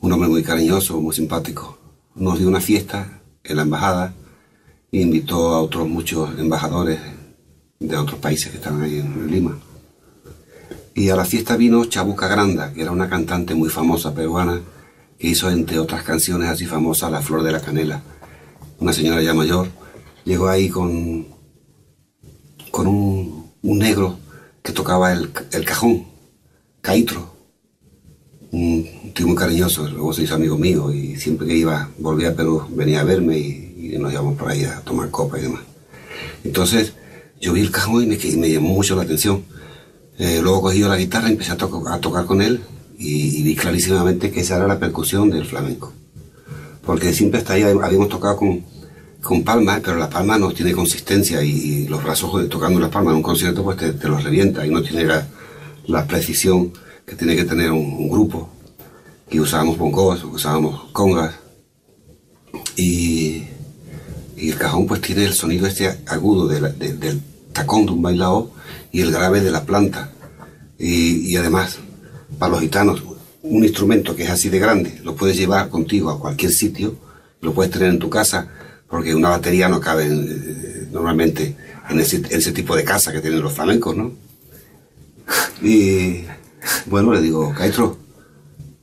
un 0.00 0.12
hombre 0.12 0.28
muy 0.28 0.42
cariñoso, 0.42 1.00
muy 1.00 1.14
simpático 1.14 1.81
nos 2.14 2.38
dio 2.38 2.48
una 2.48 2.60
fiesta 2.60 3.20
en 3.44 3.56
la 3.56 3.62
embajada 3.62 4.14
e 4.90 5.00
invitó 5.00 5.54
a 5.54 5.62
otros 5.62 5.88
muchos 5.88 6.38
embajadores 6.38 7.00
de 7.78 7.96
otros 7.96 8.20
países 8.20 8.50
que 8.50 8.58
estaban 8.58 8.82
ahí 8.82 8.98
en 8.98 9.30
Lima. 9.30 9.58
Y 10.94 11.08
a 11.08 11.16
la 11.16 11.24
fiesta 11.24 11.56
vino 11.56 11.84
Chabuca 11.86 12.28
Granda, 12.28 12.72
que 12.72 12.82
era 12.82 12.90
una 12.90 13.08
cantante 13.08 13.54
muy 13.54 13.70
famosa 13.70 14.14
peruana, 14.14 14.60
que 15.18 15.28
hizo 15.28 15.50
entre 15.50 15.78
otras 15.78 16.02
canciones 16.02 16.48
así 16.48 16.66
famosas 16.66 17.10
La 17.10 17.22
Flor 17.22 17.42
de 17.42 17.52
la 17.52 17.60
Canela. 17.60 18.02
Una 18.78 18.92
señora 18.92 19.22
ya 19.22 19.32
mayor 19.32 19.68
llegó 20.24 20.48
ahí 20.48 20.68
con, 20.68 21.26
con 22.70 22.86
un, 22.86 23.52
negro 23.62 24.18
que 24.62 24.72
tocaba 24.72 25.12
el, 25.12 25.32
el 25.52 25.64
cajón, 25.64 26.06
Caitro, 26.80 27.31
un 28.52 29.12
tío 29.14 29.26
muy 29.26 29.36
cariñoso, 29.36 29.88
luego 29.88 30.12
se 30.12 30.22
hizo 30.22 30.34
amigo 30.34 30.58
mío 30.58 30.92
y 30.92 31.16
siempre 31.16 31.46
que 31.46 31.56
iba, 31.56 31.88
volvía 31.98 32.28
a 32.28 32.34
Perú, 32.34 32.62
venía 32.70 33.00
a 33.00 33.04
verme 33.04 33.38
y, 33.38 33.68
nos 33.98 34.10
íbamos 34.10 34.38
por 34.38 34.48
ahí 34.48 34.64
a 34.64 34.80
tomar 34.80 35.10
copa 35.10 35.38
y 35.38 35.42
demás. 35.42 35.60
Entonces 36.44 36.94
yo 37.40 37.52
vi 37.52 37.60
el 37.60 37.70
cajón 37.70 38.04
y 38.04 38.06
me, 38.06 38.16
me 38.38 38.50
llamó 38.50 38.68
mucho 38.70 38.96
la 38.96 39.02
atención. 39.02 39.44
Eh, 40.18 40.40
luego 40.42 40.62
cogí 40.62 40.78
yo 40.78 40.88
la 40.88 40.96
guitarra 40.96 41.28
y 41.28 41.32
empecé 41.32 41.52
a, 41.52 41.54
a 41.54 42.00
tocar 42.00 42.24
con 42.24 42.40
él 42.40 42.62
y, 42.98 43.42
vi 43.42 43.54
clarísimamente 43.54 44.30
que 44.30 44.40
esa 44.40 44.56
era 44.56 44.66
la 44.66 44.78
percusión 44.78 45.28
del 45.28 45.44
flamenco. 45.44 45.92
Porque 46.86 47.12
siempre 47.12 47.40
hasta 47.40 47.52
ahí 47.52 47.62
habíamos 47.62 48.08
tocado 48.08 48.36
con, 48.36 48.64
con 49.20 49.42
palmas, 49.42 49.80
pero 49.84 49.98
la 49.98 50.08
palma 50.08 50.38
no 50.38 50.52
tiene 50.52 50.72
consistencia 50.72 51.42
y, 51.42 51.86
los 51.86 52.02
rasojos 52.02 52.42
de 52.42 52.48
tocando 52.48 52.80
las 52.80 52.90
palmas 52.90 53.12
en 53.12 53.16
un 53.18 53.22
concierto 53.22 53.62
pues 53.62 53.76
te, 53.76 53.92
te 53.92 54.08
los 54.08 54.24
revienta 54.24 54.66
y 54.66 54.70
no 54.70 54.82
tiene 54.82 55.04
la, 55.04 55.26
la 55.86 56.06
precisión 56.06 56.72
tiene 57.14 57.36
que 57.36 57.44
tener 57.44 57.70
un, 57.70 58.08
grupo. 58.08 58.48
Y 59.30 59.40
usábamos 59.40 59.78
bongos, 59.78 60.24
usábamos 60.24 60.90
congas, 60.92 61.34
Y, 62.76 63.44
y 64.36 64.50
el 64.50 64.58
cajón 64.58 64.86
pues 64.86 65.00
tiene 65.00 65.24
el 65.24 65.32
sonido 65.32 65.66
este 65.66 65.88
agudo 66.06 66.48
de 66.48 66.60
del 66.92 67.22
tacón 67.52 67.86
de 67.86 67.92
un 67.92 68.02
bailao 68.02 68.50
y 68.90 69.00
el 69.00 69.12
grave 69.12 69.40
de 69.40 69.50
la 69.50 69.64
planta. 69.64 70.10
Y, 70.78 71.30
y 71.30 71.36
además, 71.36 71.78
para 72.38 72.52
los 72.52 72.60
gitanos, 72.60 73.02
un 73.42 73.64
instrumento 73.64 74.14
que 74.14 74.24
es 74.24 74.30
así 74.30 74.48
de 74.48 74.58
grande, 74.58 75.00
lo 75.02 75.16
puedes 75.16 75.36
llevar 75.36 75.68
contigo 75.68 76.10
a 76.10 76.18
cualquier 76.18 76.52
sitio, 76.52 76.96
lo 77.40 77.52
puedes 77.52 77.72
tener 77.72 77.88
en 77.88 77.98
tu 77.98 78.08
casa, 78.08 78.48
porque 78.88 79.14
una 79.14 79.30
batería 79.30 79.68
no 79.68 79.80
cabe 79.80 80.06
eh, 80.06 80.88
normalmente 80.92 81.56
en 81.88 82.00
ese, 82.00 82.16
en 82.16 82.38
ese 82.38 82.52
tipo 82.52 82.76
de 82.76 82.84
casa 82.84 83.12
que 83.12 83.20
tienen 83.20 83.42
los 83.42 83.52
flamencos, 83.52 83.96
¿no? 83.96 84.12
Y 85.62 86.24
bueno, 86.86 87.12
le 87.12 87.20
digo, 87.20 87.52
Caitro, 87.54 87.98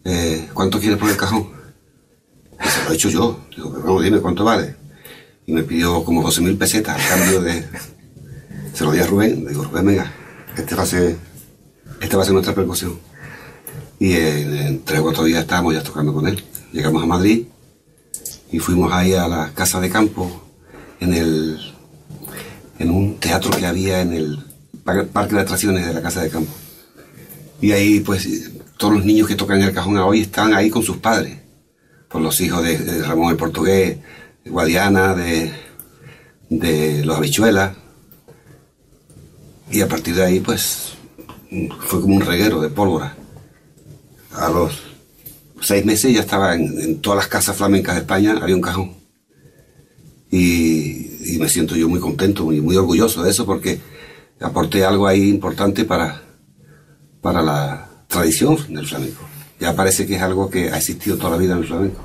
eh, 0.03 0.49
¿cuánto 0.53 0.79
quieres 0.79 0.97
por 0.97 1.09
el 1.09 1.17
cajón? 1.17 1.49
Y 2.63 2.67
se 2.67 2.83
lo 2.85 2.91
he 2.91 2.95
hecho 2.95 3.09
yo. 3.09 3.39
Digo, 3.55 3.71
pero 3.71 3.83
vamos, 3.83 4.03
dime 4.03 4.19
cuánto 4.19 4.43
vale. 4.43 4.75
Y 5.45 5.53
me 5.53 5.63
pidió 5.63 6.03
como 6.03 6.21
12 6.21 6.41
mil 6.41 6.57
pesetas 6.57 6.95
al 7.01 7.19
cambio 7.19 7.41
de... 7.41 7.65
Se 8.73 8.83
lo 8.83 8.91
di 8.91 8.99
a 8.99 9.07
Rubén. 9.07 9.43
Le 9.45 9.49
digo, 9.51 9.63
Rubén, 9.63 9.85
venga, 9.85 10.11
este 10.55 10.75
va 10.75 10.83
a 10.83 10.85
ser, 10.85 11.17
este 12.01 12.15
va 12.15 12.21
a 12.21 12.25
ser 12.25 12.33
nuestra 12.33 12.53
percusión. 12.53 12.99
Y 13.99 14.13
en, 14.13 14.53
en 14.55 14.83
tres 14.83 14.99
o 14.99 15.03
cuatro 15.03 15.23
días 15.23 15.41
estábamos 15.41 15.73
ya 15.73 15.83
tocando 15.83 16.13
con 16.13 16.27
él. 16.27 16.43
Llegamos 16.71 17.01
a 17.03 17.05
Madrid 17.07 17.45
y 18.51 18.59
fuimos 18.59 18.91
ahí 18.93 19.13
a 19.13 19.27
la 19.27 19.51
casa 19.53 19.79
de 19.79 19.89
campo 19.89 20.41
en 20.99 21.13
el 21.13 21.59
en 22.77 22.91
un 22.91 23.19
teatro 23.19 23.51
que 23.51 23.65
había 23.65 24.01
en 24.01 24.13
el 24.13 24.39
par- 24.85 25.07
parque 25.07 25.35
de 25.35 25.41
atracciones 25.41 25.85
de 25.85 25.93
la 25.93 26.01
casa 26.01 26.21
de 26.21 26.29
campo. 26.29 26.51
Y 27.61 27.71
ahí, 27.71 27.99
pues, 27.99 28.51
todos 28.77 28.93
los 28.93 29.05
niños 29.05 29.27
que 29.27 29.35
tocan 29.35 29.61
el 29.61 29.73
cajón 29.73 29.97
hoy 29.97 30.21
están 30.21 30.53
ahí 30.53 30.69
con 30.69 30.83
sus 30.83 30.97
padres. 30.97 31.39
Por 32.07 32.21
los 32.21 32.39
hijos 32.41 32.63
de, 32.63 33.03
Ramón 33.03 33.31
el 33.31 33.37
Portugués, 33.37 33.97
de 34.43 34.49
Guadiana, 34.49 35.13
de, 35.13 37.03
los 37.03 37.17
habichuelas. 37.17 37.75
Y 39.71 39.81
a 39.81 39.87
partir 39.87 40.15
de 40.15 40.23
ahí, 40.23 40.39
pues, 40.39 40.93
fue 41.81 42.01
como 42.01 42.15
un 42.15 42.21
reguero 42.21 42.61
de 42.61 42.69
pólvora. 42.69 43.15
A 44.31 44.49
los 44.49 44.81
seis 45.61 45.85
meses 45.85 46.13
ya 46.13 46.21
estaba 46.21 46.55
en, 46.55 46.79
en 46.79 47.01
todas 47.01 47.17
las 47.17 47.27
casas 47.27 47.57
flamencas 47.57 47.95
de 47.95 48.01
España, 48.01 48.37
había 48.41 48.55
un 48.55 48.61
cajón. 48.61 48.95
Y, 50.31 51.33
y 51.33 51.37
me 51.39 51.49
siento 51.49 51.75
yo 51.75 51.89
muy 51.89 51.99
contento 51.99 52.51
y 52.53 52.61
muy 52.61 52.77
orgulloso 52.77 53.23
de 53.23 53.31
eso 53.31 53.45
porque 53.45 53.79
aporté 54.39 54.85
algo 54.85 55.07
ahí 55.07 55.27
importante 55.29 55.85
para, 55.85 56.28
para 57.21 57.41
la 57.41 57.87
tradición 58.07 58.57
del 58.73 58.87
flamenco. 58.87 59.21
Ya 59.59 59.75
parece 59.75 60.05
que 60.07 60.15
es 60.15 60.21
algo 60.21 60.49
que 60.49 60.71
ha 60.71 60.77
existido 60.77 61.17
toda 61.17 61.31
la 61.31 61.37
vida 61.37 61.53
en 61.53 61.59
el 61.59 61.67
flamenco. 61.67 62.01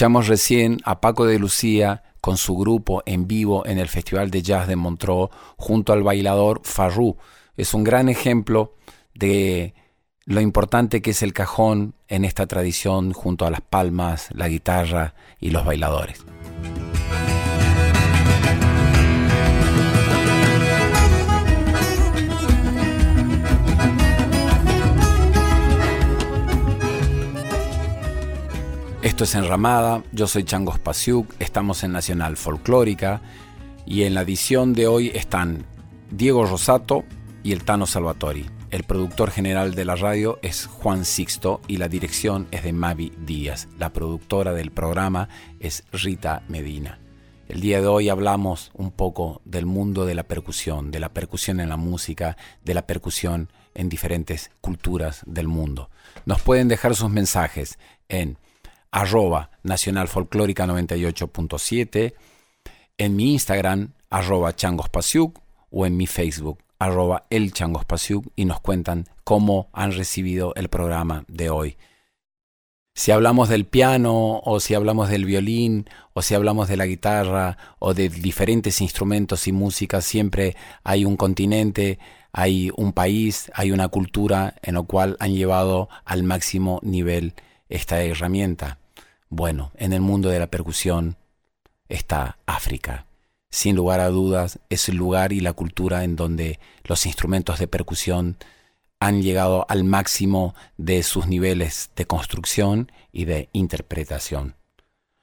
Escuchamos 0.00 0.28
recién 0.28 0.78
a 0.84 1.02
Paco 1.02 1.26
de 1.26 1.38
Lucía 1.38 2.04
con 2.22 2.38
su 2.38 2.56
grupo 2.56 3.02
en 3.04 3.28
vivo 3.28 3.66
en 3.66 3.78
el 3.78 3.86
Festival 3.90 4.30
de 4.30 4.40
Jazz 4.40 4.66
de 4.66 4.74
Montreux 4.74 5.28
junto 5.58 5.92
al 5.92 6.02
bailador 6.02 6.62
Farrú. 6.64 7.18
Es 7.58 7.74
un 7.74 7.84
gran 7.84 8.08
ejemplo 8.08 8.76
de 9.12 9.74
lo 10.24 10.40
importante 10.40 11.02
que 11.02 11.10
es 11.10 11.22
el 11.22 11.34
cajón 11.34 11.92
en 12.08 12.24
esta 12.24 12.46
tradición 12.46 13.12
junto 13.12 13.44
a 13.44 13.50
las 13.50 13.60
palmas, 13.60 14.30
la 14.32 14.48
guitarra 14.48 15.12
y 15.38 15.50
los 15.50 15.66
bailadores. 15.66 16.24
Esto 29.20 29.36
es 29.38 29.44
Enramada, 29.44 30.02
yo 30.12 30.26
soy 30.26 30.44
Changos 30.44 30.78
Pasiuk, 30.78 31.34
estamos 31.40 31.84
en 31.84 31.92
Nacional 31.92 32.38
Folclórica 32.38 33.20
y 33.84 34.04
en 34.04 34.14
la 34.14 34.22
edición 34.22 34.72
de 34.72 34.86
hoy 34.86 35.12
están 35.14 35.66
Diego 36.10 36.46
Rosato 36.46 37.04
y 37.42 37.52
el 37.52 37.62
Tano 37.62 37.86
Salvatori. 37.86 38.46
El 38.70 38.84
productor 38.84 39.30
general 39.30 39.74
de 39.74 39.84
la 39.84 39.94
radio 39.94 40.38
es 40.40 40.64
Juan 40.64 41.04
Sixto 41.04 41.60
y 41.68 41.76
la 41.76 41.88
dirección 41.88 42.48
es 42.50 42.64
de 42.64 42.72
Mavi 42.72 43.12
Díaz. 43.26 43.68
La 43.78 43.92
productora 43.92 44.54
del 44.54 44.70
programa 44.70 45.28
es 45.58 45.84
Rita 45.92 46.42
Medina. 46.48 46.98
El 47.46 47.60
día 47.60 47.82
de 47.82 47.88
hoy 47.88 48.08
hablamos 48.08 48.70
un 48.72 48.90
poco 48.90 49.42
del 49.44 49.66
mundo 49.66 50.06
de 50.06 50.14
la 50.14 50.22
percusión, 50.22 50.90
de 50.90 50.98
la 50.98 51.12
percusión 51.12 51.60
en 51.60 51.68
la 51.68 51.76
música, 51.76 52.38
de 52.64 52.72
la 52.72 52.86
percusión 52.86 53.52
en 53.74 53.90
diferentes 53.90 54.50
culturas 54.62 55.24
del 55.26 55.46
mundo. 55.46 55.90
Nos 56.24 56.40
pueden 56.40 56.68
dejar 56.68 56.94
sus 56.94 57.10
mensajes 57.10 57.78
en 58.08 58.38
arroba 58.90 59.50
Nacional 59.62 60.08
Folclórica 60.08 60.66
98.7, 60.66 62.14
en 62.98 63.16
mi 63.16 63.32
Instagram, 63.32 63.92
arroba 64.10 64.54
Changospasiuk, 64.54 65.38
o 65.70 65.86
en 65.86 65.96
mi 65.96 66.06
Facebook, 66.06 66.58
arroba 66.78 67.26
el 67.30 67.52
y 68.36 68.44
nos 68.44 68.60
cuentan 68.60 69.06
cómo 69.24 69.68
han 69.72 69.92
recibido 69.92 70.54
el 70.56 70.68
programa 70.68 71.24
de 71.28 71.50
hoy. 71.50 71.76
Si 72.94 73.12
hablamos 73.12 73.48
del 73.48 73.66
piano 73.66 74.40
o 74.44 74.58
si 74.58 74.74
hablamos 74.74 75.08
del 75.08 75.24
violín 75.24 75.88
o 76.12 76.22
si 76.22 76.34
hablamos 76.34 76.68
de 76.68 76.76
la 76.76 76.86
guitarra 76.86 77.56
o 77.78 77.94
de 77.94 78.08
diferentes 78.08 78.80
instrumentos 78.80 79.46
y 79.46 79.52
música, 79.52 80.00
siempre 80.00 80.56
hay 80.82 81.04
un 81.04 81.16
continente, 81.16 81.98
hay 82.32 82.70
un 82.76 82.92
país, 82.92 83.50
hay 83.54 83.70
una 83.70 83.88
cultura 83.88 84.56
en 84.62 84.74
lo 84.74 84.84
cual 84.84 85.16
han 85.20 85.34
llevado 85.34 85.88
al 86.04 86.24
máximo 86.24 86.80
nivel 86.82 87.34
esta 87.68 88.02
herramienta. 88.02 88.79
Bueno, 89.30 89.70
en 89.76 89.92
el 89.92 90.00
mundo 90.00 90.28
de 90.28 90.40
la 90.40 90.48
percusión 90.48 91.16
está 91.88 92.38
África. 92.46 93.06
Sin 93.48 93.76
lugar 93.76 94.00
a 94.00 94.08
dudas, 94.08 94.58
es 94.68 94.88
el 94.88 94.96
lugar 94.96 95.32
y 95.32 95.40
la 95.40 95.52
cultura 95.52 96.02
en 96.02 96.16
donde 96.16 96.58
los 96.84 97.06
instrumentos 97.06 97.58
de 97.60 97.68
percusión 97.68 98.36
han 98.98 99.22
llegado 99.22 99.66
al 99.68 99.84
máximo 99.84 100.54
de 100.76 101.02
sus 101.04 101.26
niveles 101.28 101.90
de 101.94 102.06
construcción 102.06 102.92
y 103.12 103.24
de 103.24 103.48
interpretación. 103.52 104.56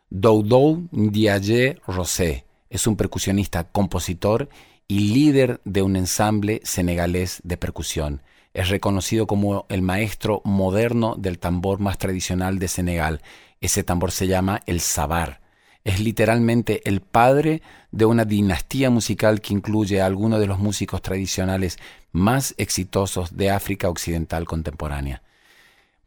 Doudou 0.09 0.87
Ndiaye 0.91 1.79
Rosé 1.85 2.45
es 2.69 2.87
un 2.87 2.95
percusionista, 2.95 3.65
compositor 3.65 4.49
y 4.87 5.13
líder 5.13 5.59
de 5.65 5.81
un 5.81 5.97
ensamble 5.97 6.61
senegalés 6.63 7.41
de 7.43 7.57
percusión. 7.57 8.21
Es 8.53 8.69
reconocido 8.69 9.27
como 9.27 9.65
el 9.69 9.81
maestro 9.81 10.41
moderno 10.43 11.15
del 11.17 11.39
tambor 11.39 11.79
más 11.79 11.97
tradicional 11.97 12.57
de 12.57 12.67
Senegal. 12.67 13.21
Ese 13.61 13.83
tambor 13.83 14.11
se 14.11 14.27
llama 14.27 14.61
el 14.65 14.81
sabar 14.81 15.41
es 15.87 16.01
literalmente 16.01 16.81
el 16.83 16.99
padre 16.99 17.61
de 17.91 18.03
una 18.03 18.25
dinastía 18.25 18.89
musical 18.89 19.39
que 19.39 19.53
incluye 19.53 20.01
a 20.01 20.05
algunos 20.05 20.41
de 20.41 20.45
los 20.45 20.59
músicos 20.59 21.01
tradicionales 21.01 21.77
más 22.11 22.53
exitosos 22.57 23.37
de 23.37 23.51
África 23.51 23.87
Occidental 23.87 24.43
contemporánea. 24.43 25.23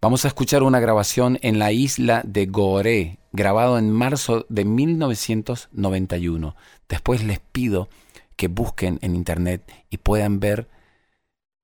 Vamos 0.02 0.26
a 0.26 0.28
escuchar 0.28 0.64
una 0.64 0.80
grabación 0.80 1.38
en 1.40 1.58
la 1.58 1.72
isla 1.72 2.20
de 2.26 2.44
Gorée, 2.44 3.16
grabado 3.32 3.78
en 3.78 3.90
marzo 3.90 4.44
de 4.50 4.66
1991. 4.66 6.56
Después 6.86 7.24
les 7.24 7.38
pido 7.38 7.88
que 8.36 8.48
busquen 8.48 8.98
en 9.00 9.14
internet 9.14 9.62
y 9.88 9.96
puedan 9.96 10.40
ver 10.40 10.68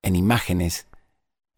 en 0.01 0.16
imágenes 0.16 0.87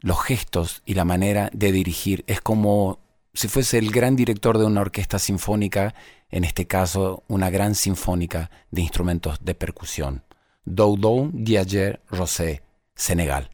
los 0.00 0.20
gestos 0.20 0.82
y 0.84 0.94
la 0.94 1.04
manera 1.04 1.50
de 1.52 1.70
dirigir. 1.70 2.24
Es 2.26 2.40
como 2.40 2.98
si 3.38 3.46
fuese 3.46 3.78
el 3.78 3.92
gran 3.92 4.16
director 4.16 4.58
de 4.58 4.64
una 4.64 4.80
orquesta 4.80 5.20
sinfónica 5.20 5.94
en 6.28 6.42
este 6.42 6.66
caso 6.66 7.22
una 7.28 7.50
gran 7.50 7.76
sinfónica 7.76 8.50
de 8.72 8.80
instrumentos 8.82 9.38
de 9.40 9.54
percusión. 9.54 10.24
Doudou 10.64 11.30
Diager 11.32 12.02
Rosé, 12.10 12.62
Senegal. 12.96 13.48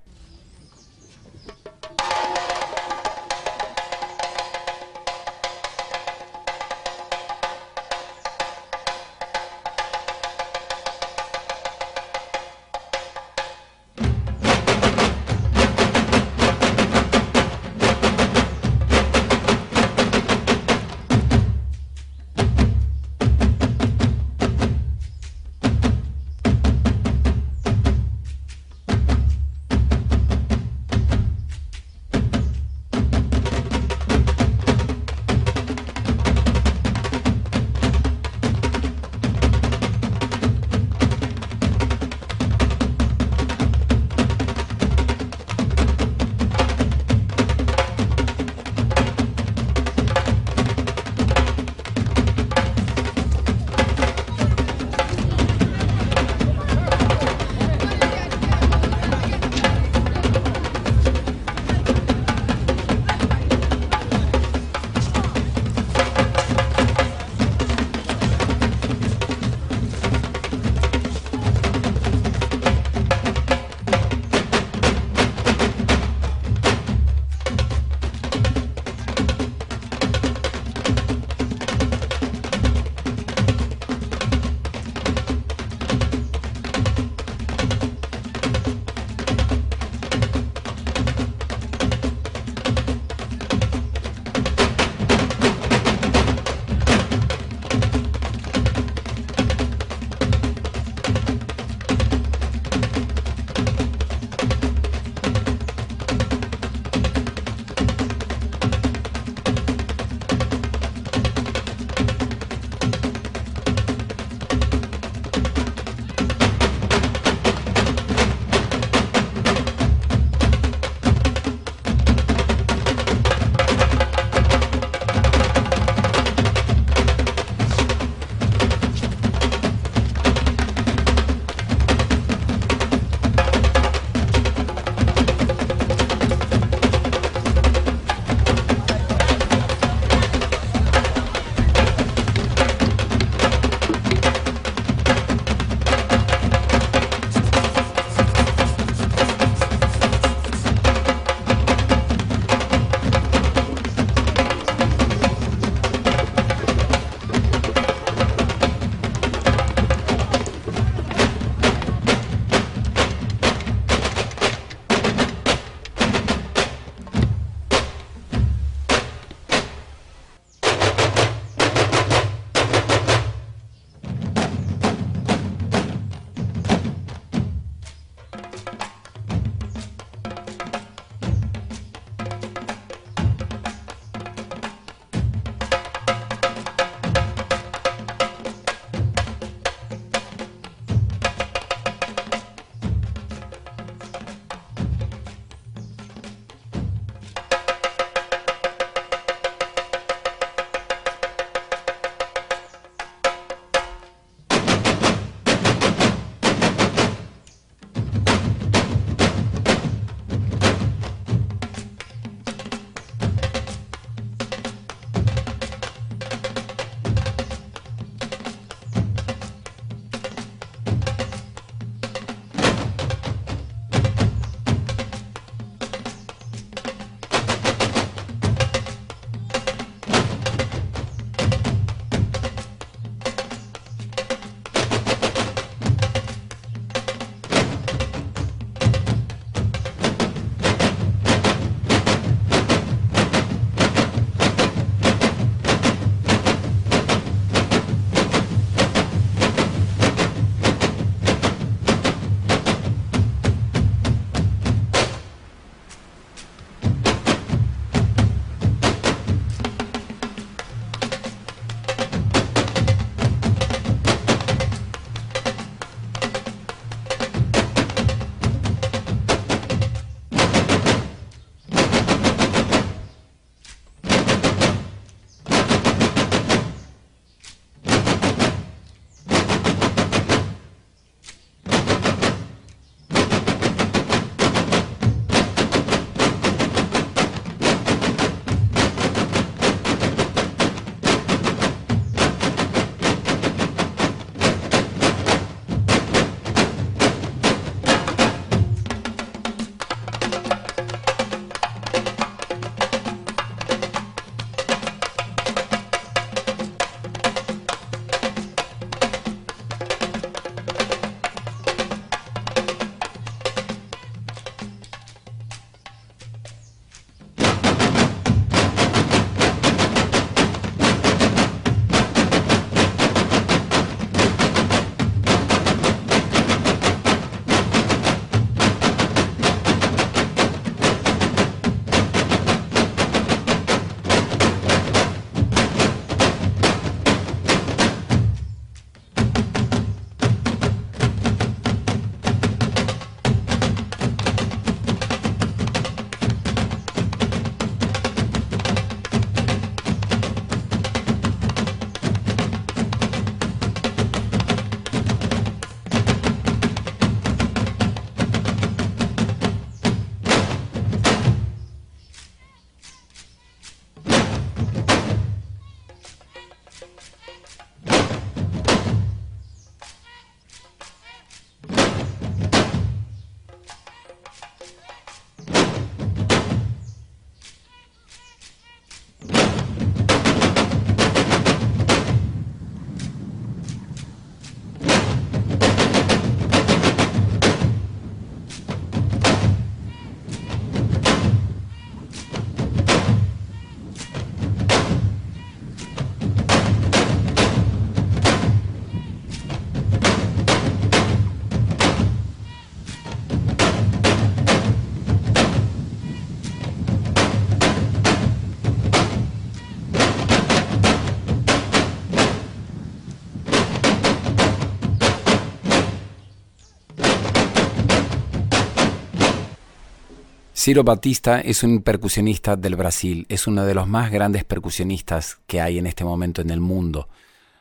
Ciro 420.65 420.83
Batista 420.83 421.43
es 421.43 421.63
un 421.63 421.83
percusionista 421.83 422.57
del 422.57 422.75
Brasil, 422.75 423.27
es 423.29 423.47
uno 423.47 423.67
de 423.67 423.75
los 423.75 423.87
más 423.87 424.11
grandes 424.11 424.45
percusionistas 424.45 425.37
que 425.47 425.61
hay 425.61 425.77
en 425.77 425.87
este 425.87 426.07
momento 426.07 426.41
en 426.41 426.49
el 426.49 426.61
mundo. 426.61 427.11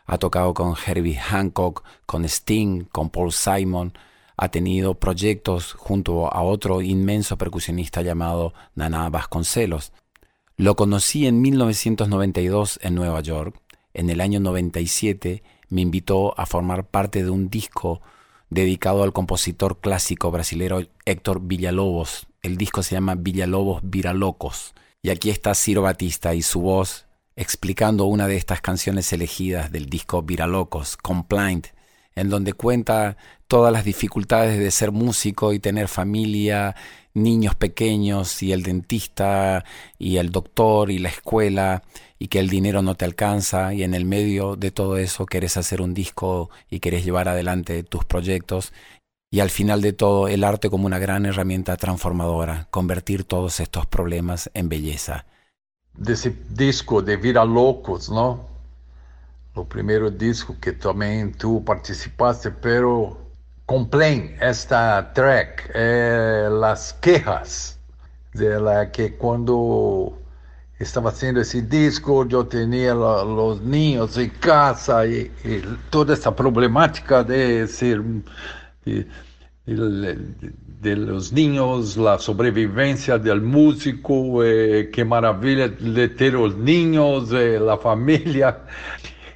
Ha 0.06 0.18
tocado 0.18 0.54
con 0.54 0.74
Herbie 0.74 1.18
Hancock, 1.18 1.84
con 2.06 2.24
Sting, 2.24 2.86
con 2.94 3.10
Paul 3.10 3.34
Simon, 3.34 3.92
ha 4.38 4.48
tenido 4.48 4.94
proyectos 4.94 5.74
junto 5.74 6.34
a 6.34 6.44
otro 6.44 6.82
inmenso 6.82 7.38
percusionista 7.38 8.02
llamado 8.02 8.54
Nana 8.74 9.10
Vasconcelos. 9.10 9.92
Lo 10.56 10.78
conocí 10.78 11.28
en 11.28 11.42
1992 11.42 12.80
en 12.84 12.96
Nueva 12.96 13.20
York. 13.20 13.60
En 13.94 14.10
el 14.12 14.22
año 14.22 14.40
97 14.40 15.44
me 15.68 15.82
invitó 15.82 16.40
a 16.40 16.46
formar 16.46 16.86
parte 16.86 17.22
de 17.22 17.32
un 17.32 17.50
disco 17.50 18.02
dedicado 18.54 19.04
al 19.04 19.14
compositor 19.14 19.80
clásico 19.80 20.32
brasilero 20.32 20.82
Héctor 21.06 21.42
Villalobos, 21.42 22.28
el 22.42 22.58
disco 22.58 22.84
se 22.84 22.96
llama 22.96 23.16
Villalobos 23.16 23.82
Viralocos. 23.84 24.74
Y 25.02 25.10
aquí 25.10 25.30
está 25.30 25.56
Ciro 25.56 25.82
Batista 25.82 26.34
y 26.34 26.42
su 26.42 26.62
voz 26.62 27.06
explicando 27.36 28.06
una 28.06 28.28
de 28.28 28.38
estas 28.38 28.62
canciones 28.62 29.12
elegidas 29.12 29.72
del 29.72 29.88
disco 29.88 30.22
Viralocos, 30.22 30.98
Complaint, 30.98 31.68
en 32.16 32.30
donde 32.30 32.54
cuenta 32.54 33.18
todas 33.48 33.74
las 33.74 33.86
dificultades 33.86 34.60
de 34.60 34.72
ser 34.72 34.92
músico 34.92 35.52
y 35.52 35.60
tener 35.60 35.88
familia, 35.88 36.76
niños 37.14 37.56
pequeños 37.56 38.42
y 38.44 38.52
el 38.52 38.64
dentista 38.64 39.64
y 39.98 40.18
el 40.18 40.30
doctor 40.30 40.92
y 40.92 41.00
la 41.00 41.10
escuela 41.10 41.84
y 42.24 42.30
que 42.30 42.40
el 42.40 42.48
dinero 42.48 42.82
no 42.82 42.96
te 42.96 43.04
alcanza 43.04 43.74
y 43.74 43.84
en 43.84 43.94
el 43.94 44.06
medio 44.06 44.56
de 44.56 44.72
todo 44.72 44.96
eso 44.96 45.26
querés 45.26 45.58
hacer 45.58 45.82
un 45.82 45.94
disco 45.94 46.50
y 46.70 46.80
querés 46.80 47.04
llevar 47.04 47.28
adelante 47.28 47.84
tus 47.84 48.06
proyectos 48.06 48.72
y 49.30 49.42
al 49.42 49.50
final 49.50 49.82
de 49.82 49.92
todo 49.92 50.30
el 50.30 50.46
arte 50.46 50.70
como 50.70 50.86
una 50.86 51.00
gran 51.00 51.26
herramienta 51.26 51.76
transformadora, 51.76 52.70
convertir 52.72 53.26
todos 53.26 53.60
estos 53.60 53.86
problemas 53.88 54.50
en 54.54 54.70
belleza. 54.70 55.26
De 55.98 56.14
ese 56.14 56.34
disco 56.52 57.02
de 57.02 57.18
Vira 57.18 57.44
Locos, 57.44 58.10
¿no? 58.10 58.48
Lo 59.54 59.66
primero 59.66 60.10
disco 60.10 60.56
que 60.62 60.72
también 60.72 61.34
tú 61.34 61.62
participaste, 61.66 62.52
pero 62.52 63.18
Complain, 63.66 64.38
esta 64.40 65.12
track, 65.14 65.72
eh, 65.76 66.48
las 66.50 66.94
quejas 66.94 67.78
de 68.32 68.62
la 68.62 68.90
que 68.94 69.18
cuando 69.18 70.23
estaba 70.84 71.10
haciendo 71.10 71.42
ese 71.42 71.62
disco 71.62 72.28
yo 72.28 72.46
tenía 72.46 72.94
los 72.94 73.62
niños 73.62 74.18
en 74.18 74.30
casa 74.30 75.06
y, 75.08 75.32
toda 75.90 76.14
esa 76.14 76.36
problemática 76.36 77.24
de 77.24 77.68
ser 77.68 78.02
de, 78.86 79.08
de, 79.66 80.96
los 80.96 81.32
niños, 81.32 81.96
la 81.96 82.20
sobrevivencia 82.20 83.18
del 83.18 83.42
músico, 83.42 84.44
eh, 84.44 84.90
qué 84.92 85.06
maravilla 85.06 85.70
de 85.70 86.10
tener 86.10 86.34
los 86.34 86.58
niños, 86.58 87.32
eh, 87.32 87.60
la 87.60 87.78
familia. 87.78 88.60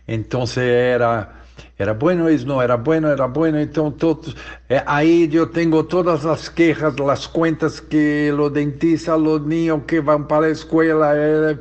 Entonces 0.05 0.63
era, 0.63 1.36
Era 1.77 1.93
bueno, 1.93 2.27
es 2.27 2.43
não 2.43 2.61
era 2.61 2.75
bueno, 2.77 3.07
era 3.07 3.27
bueno, 3.27 3.59
então 3.59 3.91
todos. 3.91 4.35
É, 4.67 4.83
aí 4.85 5.29
eu 5.31 5.47
tenho 5.47 5.83
todas 5.83 6.25
as 6.25 6.49
quejas, 6.49 6.93
as 6.99 7.27
contas 7.27 7.79
que 7.79 8.31
o 8.31 8.49
dentista, 8.49 9.15
os 9.15 9.41
niños 9.45 9.81
que 9.87 10.01
vão 10.01 10.23
para 10.23 10.47
a 10.47 10.51
escola. 10.51 11.15
É, 11.15 11.57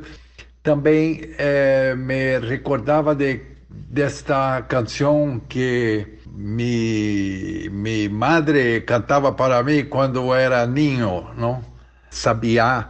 também 0.63 1.21
é, 1.37 1.95
me 1.95 2.39
recordava 2.39 3.15
de, 3.15 3.39
desta 3.69 4.61
canção 4.63 5.39
que 5.47 6.17
minha 6.37 7.69
mi 7.71 8.09
madre 8.09 8.81
cantava 8.81 9.31
para 9.31 9.63
mim 9.63 9.85
quando 9.85 10.33
era 10.33 10.67
ninho, 10.67 11.27
não? 11.37 11.63
Sabiá, 12.09 12.89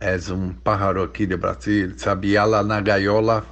é 0.00 0.16
um 0.32 0.52
pájaro 0.52 1.02
aqui 1.02 1.26
de 1.26 1.36
Brasil, 1.36 1.92
sabiá 1.96 2.44
lá 2.44 2.62
na 2.62 2.80
gaiola. 2.80 3.44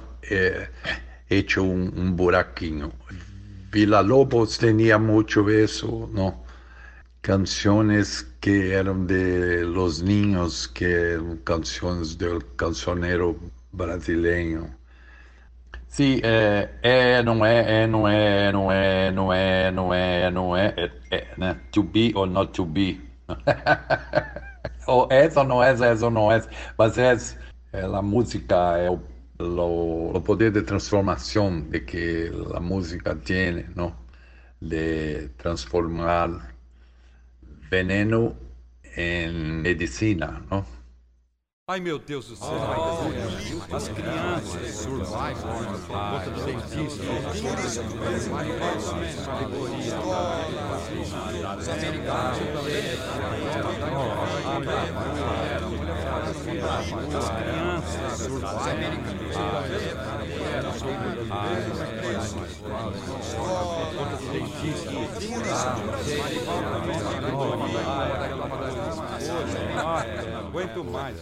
hecho 1.29 1.63
un, 1.63 1.93
un 1.97 2.15
buraquino. 2.15 2.91
Villalobos 3.71 4.57
tenía 4.57 4.97
mucho 4.97 5.49
eso, 5.49 6.09
¿no? 6.13 6.43
Canciones 7.21 8.23
que 8.39 8.73
eran 8.73 9.07
de 9.07 9.63
los 9.63 10.01
niños, 10.01 10.67
que 10.67 10.85
eran 11.13 11.37
canciones 11.37 12.17
del 12.17 12.45
cancionero 12.55 13.35
brasileño. 13.71 14.69
Sí, 15.87 16.19
eh, 16.23 16.69
eh, 16.83 17.21
no 17.23 17.45
es, 17.45 17.65
eh, 17.67 17.87
no 17.87 18.09
es, 18.09 18.53
no 18.53 18.71
es, 18.71 19.13
no 19.13 19.33
es, 19.33 19.73
no 19.73 19.93
es, 19.93 20.33
no 20.33 20.57
es, 20.57 20.73
eh, 21.09 21.55
to 21.71 21.83
be 21.83 22.11
or 22.15 22.27
not 22.27 22.53
to 22.53 22.65
be. 22.65 22.99
o 24.87 25.07
eso 25.09 25.43
no 25.43 25.63
es, 25.63 25.79
eso 25.81 26.11
no 26.11 26.31
es, 26.33 26.47
mas 26.77 26.97
es 26.97 27.37
la 27.71 28.01
música, 28.01 28.79
el 28.79 28.99
o, 29.39 30.21
poder 30.21 30.51
de 30.51 30.61
transformação 30.61 31.61
de 31.61 31.81
que 31.81 32.31
a 32.53 32.59
música 32.59 33.15
tem, 33.15 33.65
não? 33.75 33.95
De 34.61 35.29
transformar 35.37 36.55
veneno 37.69 38.35
em 38.95 39.31
medicina, 39.61 40.41
não? 40.49 40.65
Ai 41.67 41.79
meu 41.79 41.97
Deus 41.97 42.27
do 42.27 42.35
céu! 42.35 42.47
Oh, 42.51 43.75
as 43.75 43.89
crianças, 43.89 44.85
cientistas, 46.43 47.07
Não 57.47 57.64
aguento 70.55 70.83
mais. 70.83 71.15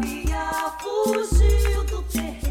sabia 0.00 0.72
fugir 0.80 1.84
do 1.84 2.02
terreno. 2.04 2.49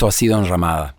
Esto 0.00 0.08
ha 0.08 0.12
sido 0.12 0.38
Enramada. 0.38 0.94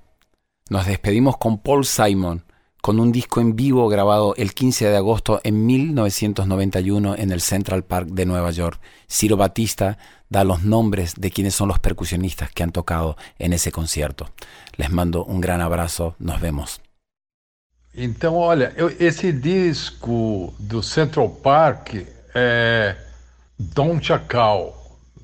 Nos 0.70 0.86
despedimos 0.86 1.36
con 1.38 1.58
Paul 1.58 1.86
Simon, 1.86 2.45
con 2.84 2.99
un 2.99 3.12
disco 3.12 3.41
en 3.41 3.56
vivo 3.56 3.89
grabado 3.89 4.36
el 4.38 4.54
15 4.54 4.89
de 4.89 4.95
agosto 4.95 5.41
en 5.43 5.66
1991 5.66 7.16
en 7.16 7.32
el 7.32 7.41
Central 7.41 7.84
Park 7.84 8.10
de 8.10 8.28
Nueva 8.28 8.52
York. 8.52 8.80
Ciro 9.10 9.38
Batista 9.38 9.97
da 10.30 10.43
los 10.43 10.62
nombres 10.62 11.16
de 11.18 11.32
quienes 11.32 11.56
son 11.56 11.70
los 11.70 11.80
percusionistas 11.80 12.52
que 12.52 12.62
han 12.62 12.72
tocado 12.72 13.18
en 13.39 13.54
ese 13.54 13.72
concierto. 13.72 14.30
Les 14.78 14.91
mando 14.91 15.26
un 15.26 15.41
gran 15.41 15.62
abrazo, 15.62 16.14
nos 16.20 16.39
vemos. 16.39 16.80
Então, 17.95 18.36
olha, 18.36 18.72
disco 19.41 20.54
do 20.60 20.84
Central 20.84 21.30
Park 21.41 22.06
é 22.36 22.95
Dom 23.58 23.99
Chacal, 23.99 24.76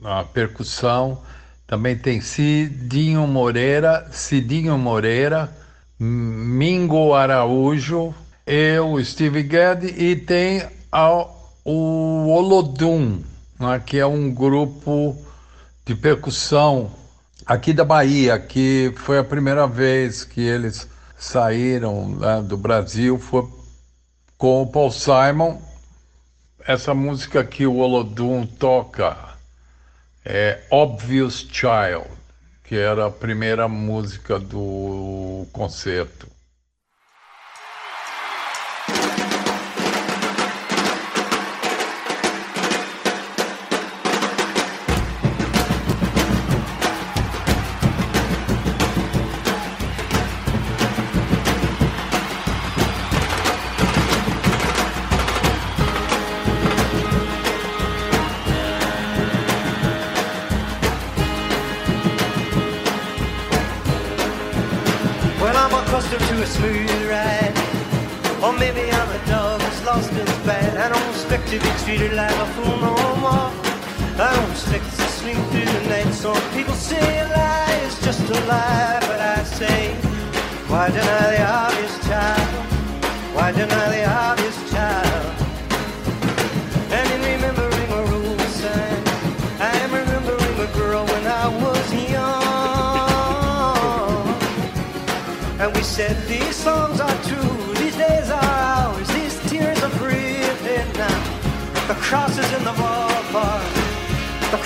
a 0.03 0.23
percussão. 0.23 1.21
Também 1.67 1.97
tem 1.97 2.21
Cidinho 2.21 3.27
Moreira, 3.27 4.07
Cidinho 4.09 4.77
Moreira, 4.77 5.51
Mingo 5.99 7.13
Araújo, 7.13 8.15
eu, 8.45 9.03
Steve 9.03 9.43
Guedes, 9.43 9.93
e 9.97 10.15
tem 10.15 10.63
a- 10.89 11.27
o 11.65 12.29
Olodum, 12.29 13.21
né, 13.59 13.81
que 13.85 13.97
é 13.99 14.05
um 14.05 14.33
grupo 14.33 15.13
de 15.85 15.93
percussão 15.93 16.89
aqui 17.45 17.73
da 17.73 17.83
Bahia, 17.83 18.39
que 18.39 18.93
foi 18.95 19.19
a 19.19 19.23
primeira 19.23 19.67
vez 19.67 20.23
que 20.23 20.39
eles 20.39 20.87
saíram 21.17 22.07
né, 22.15 22.41
do 22.41 22.55
Brasil, 22.55 23.19
foi 23.19 23.45
com 24.37 24.61
o 24.61 24.67
Paul 24.67 24.91
Simon. 24.91 25.57
Essa 26.65 26.93
música 26.93 27.43
que 27.43 27.67
o 27.67 27.77
Olodum 27.77 28.45
toca 28.45 29.26
é 30.29 30.59
Obvious 30.69 31.47
Child, 31.49 32.05
que 32.65 32.75
era 32.75 33.05
a 33.07 33.11
primeira 33.11 33.65
música 33.69 34.37
do 34.37 35.47
concerto. 35.53 36.27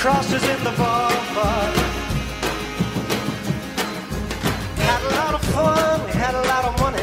The 0.01 0.07
cross 0.07 0.33
is 0.33 0.43
in 0.43 0.63
the 0.63 0.71
ballpark. 0.71 1.75
Had 4.77 5.01
a 5.03 5.15
lot 5.19 5.33
of 5.35 5.43
fun, 5.53 6.09
had 6.09 6.33
a 6.33 6.41
lot 6.51 6.63
of 6.69 6.73
money. 6.79 7.01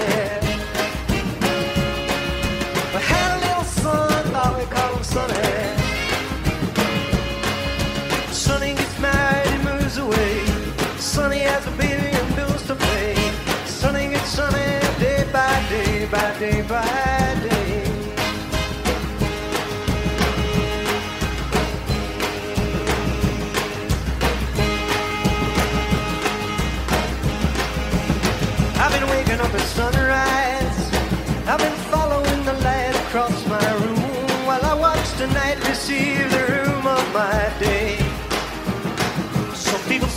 We 2.95 3.01
had 3.13 3.31
a 3.37 3.41
little 3.47 3.65
son, 3.65 4.25
thought 4.33 4.59
we 4.59 4.65
called 4.75 4.97
him 4.97 5.05
Sonny. 5.15 5.49
Sonny 8.33 8.75
gets 8.75 8.99
married 8.99 9.53
and 9.55 9.65
moves 9.65 9.99
away. 9.99 10.45
Sonny 10.99 11.41
has 11.51 11.67
a 11.67 11.71
baby 11.83 12.11
and 12.19 12.37
bills 12.37 12.67
to 12.67 12.75
pay. 12.75 13.15
Sonny 13.67 14.09
gets 14.09 14.31
sunny 14.31 14.71
day 14.99 15.25
by 15.33 15.55
day, 15.71 16.07
by 16.11 16.39
day 16.39 16.63
by 16.63 17.08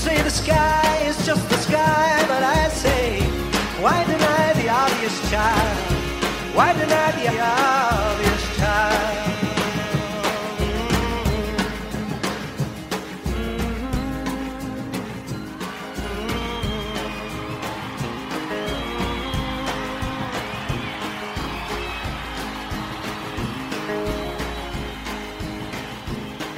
say 0.02 0.20
the 0.24 0.32
sky 0.32 0.98
is 1.06 1.26
just 1.28 1.48
the 1.48 1.58
sky, 1.58 2.26
but 2.28 2.42
I 2.42 2.70
say, 2.70 3.22
why 3.84 4.04
deny 4.04 4.54
the 4.54 4.68
obvious 4.68 5.30
child? 5.30 5.78
Why 6.56 6.74
deny 6.74 7.12
the 7.20 7.28
obvious 7.40 8.58
child? 8.58 9.12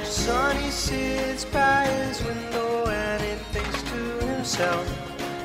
Sonny 0.02 0.70
sits 0.70 1.44
by 1.44 1.84
his 1.84 2.22
window 2.22 2.43
to 4.56 4.62
himself 4.62 5.04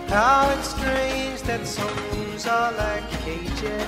how 0.10 0.50
it's 0.58 0.70
strange 0.70 1.42
that 1.44 1.66
some 1.66 1.96
rooms 2.12 2.48
are 2.48 2.72
like 2.74 3.10
cages. 3.22 3.88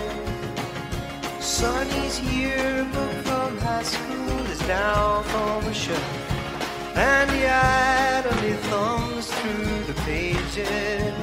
Sonny's 1.39 2.19
yearbook 2.21 3.11
from 3.25 3.57
high 3.57 3.83
school 3.83 4.39
is 4.51 4.59
down 4.67 5.23
from 5.25 5.65
a 5.65 5.73
shelf, 5.73 6.95
and 6.95 7.29
he 7.31 7.45
idly 7.45 8.53
thumbs 8.69 9.31
through 9.31 9.83
the 9.89 9.95
pages. 10.01 11.13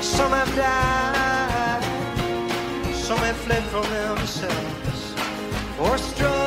Some 0.00 0.32
have 0.32 0.54
died, 0.56 1.84
some 2.94 3.18
have 3.18 3.36
fled 3.36 3.64
from 3.64 3.84
themselves, 3.90 5.14
or 5.78 5.98
struggled 5.98 6.39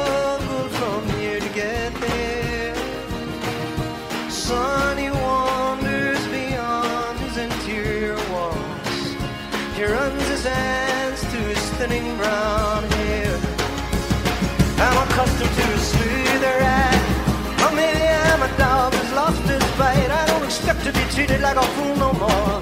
he 9.84 9.92
runs 9.92 10.28
his 10.30 10.46
hands 10.46 11.20
through 11.30 11.48
his 11.54 11.66
thinning 11.78 12.16
brown 12.16 12.84
hair. 12.96 13.36
I'm 14.86 14.98
accustomed 15.06 15.54
to 15.60 15.66
a 15.78 15.80
smoother 15.92 16.56
ride. 16.64 17.06
Or 17.64 17.72
maybe 17.76 18.08
I'm 18.30 18.44
a 18.50 18.52
dog 18.58 18.94
who's 18.94 19.14
lost 19.14 19.44
his 19.54 19.66
bite. 19.80 20.12
I 20.22 20.24
don't 20.28 20.46
expect 20.46 20.84
to 20.88 20.92
be 20.94 21.04
treated 21.16 21.42
like 21.42 21.58
a 21.58 21.68
fool 21.76 21.96
no 22.06 22.14
more. 22.14 22.60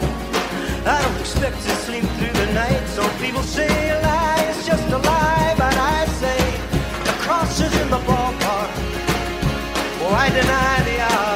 I 0.94 0.98
don't 1.04 1.20
expect 1.20 1.58
to 1.68 1.74
sleep 1.86 2.06
through 2.18 2.36
the 2.42 2.54
night. 2.54 2.84
Some 2.98 3.14
people 3.24 3.44
say 3.44 3.70
a 3.96 4.02
lie 4.02 4.44
is 4.52 4.66
just 4.66 4.88
a 4.90 4.98
lie, 4.98 5.54
but 5.58 5.76
I 5.78 6.06
say 6.22 6.40
the 7.08 7.16
cross 7.24 7.60
is 7.62 7.74
in 7.82 7.90
the 7.90 8.02
ballpark. 8.10 8.72
Oh, 10.04 10.14
I 10.26 10.30
deny 10.30 10.76
the 10.90 10.98
odds. 11.14 11.31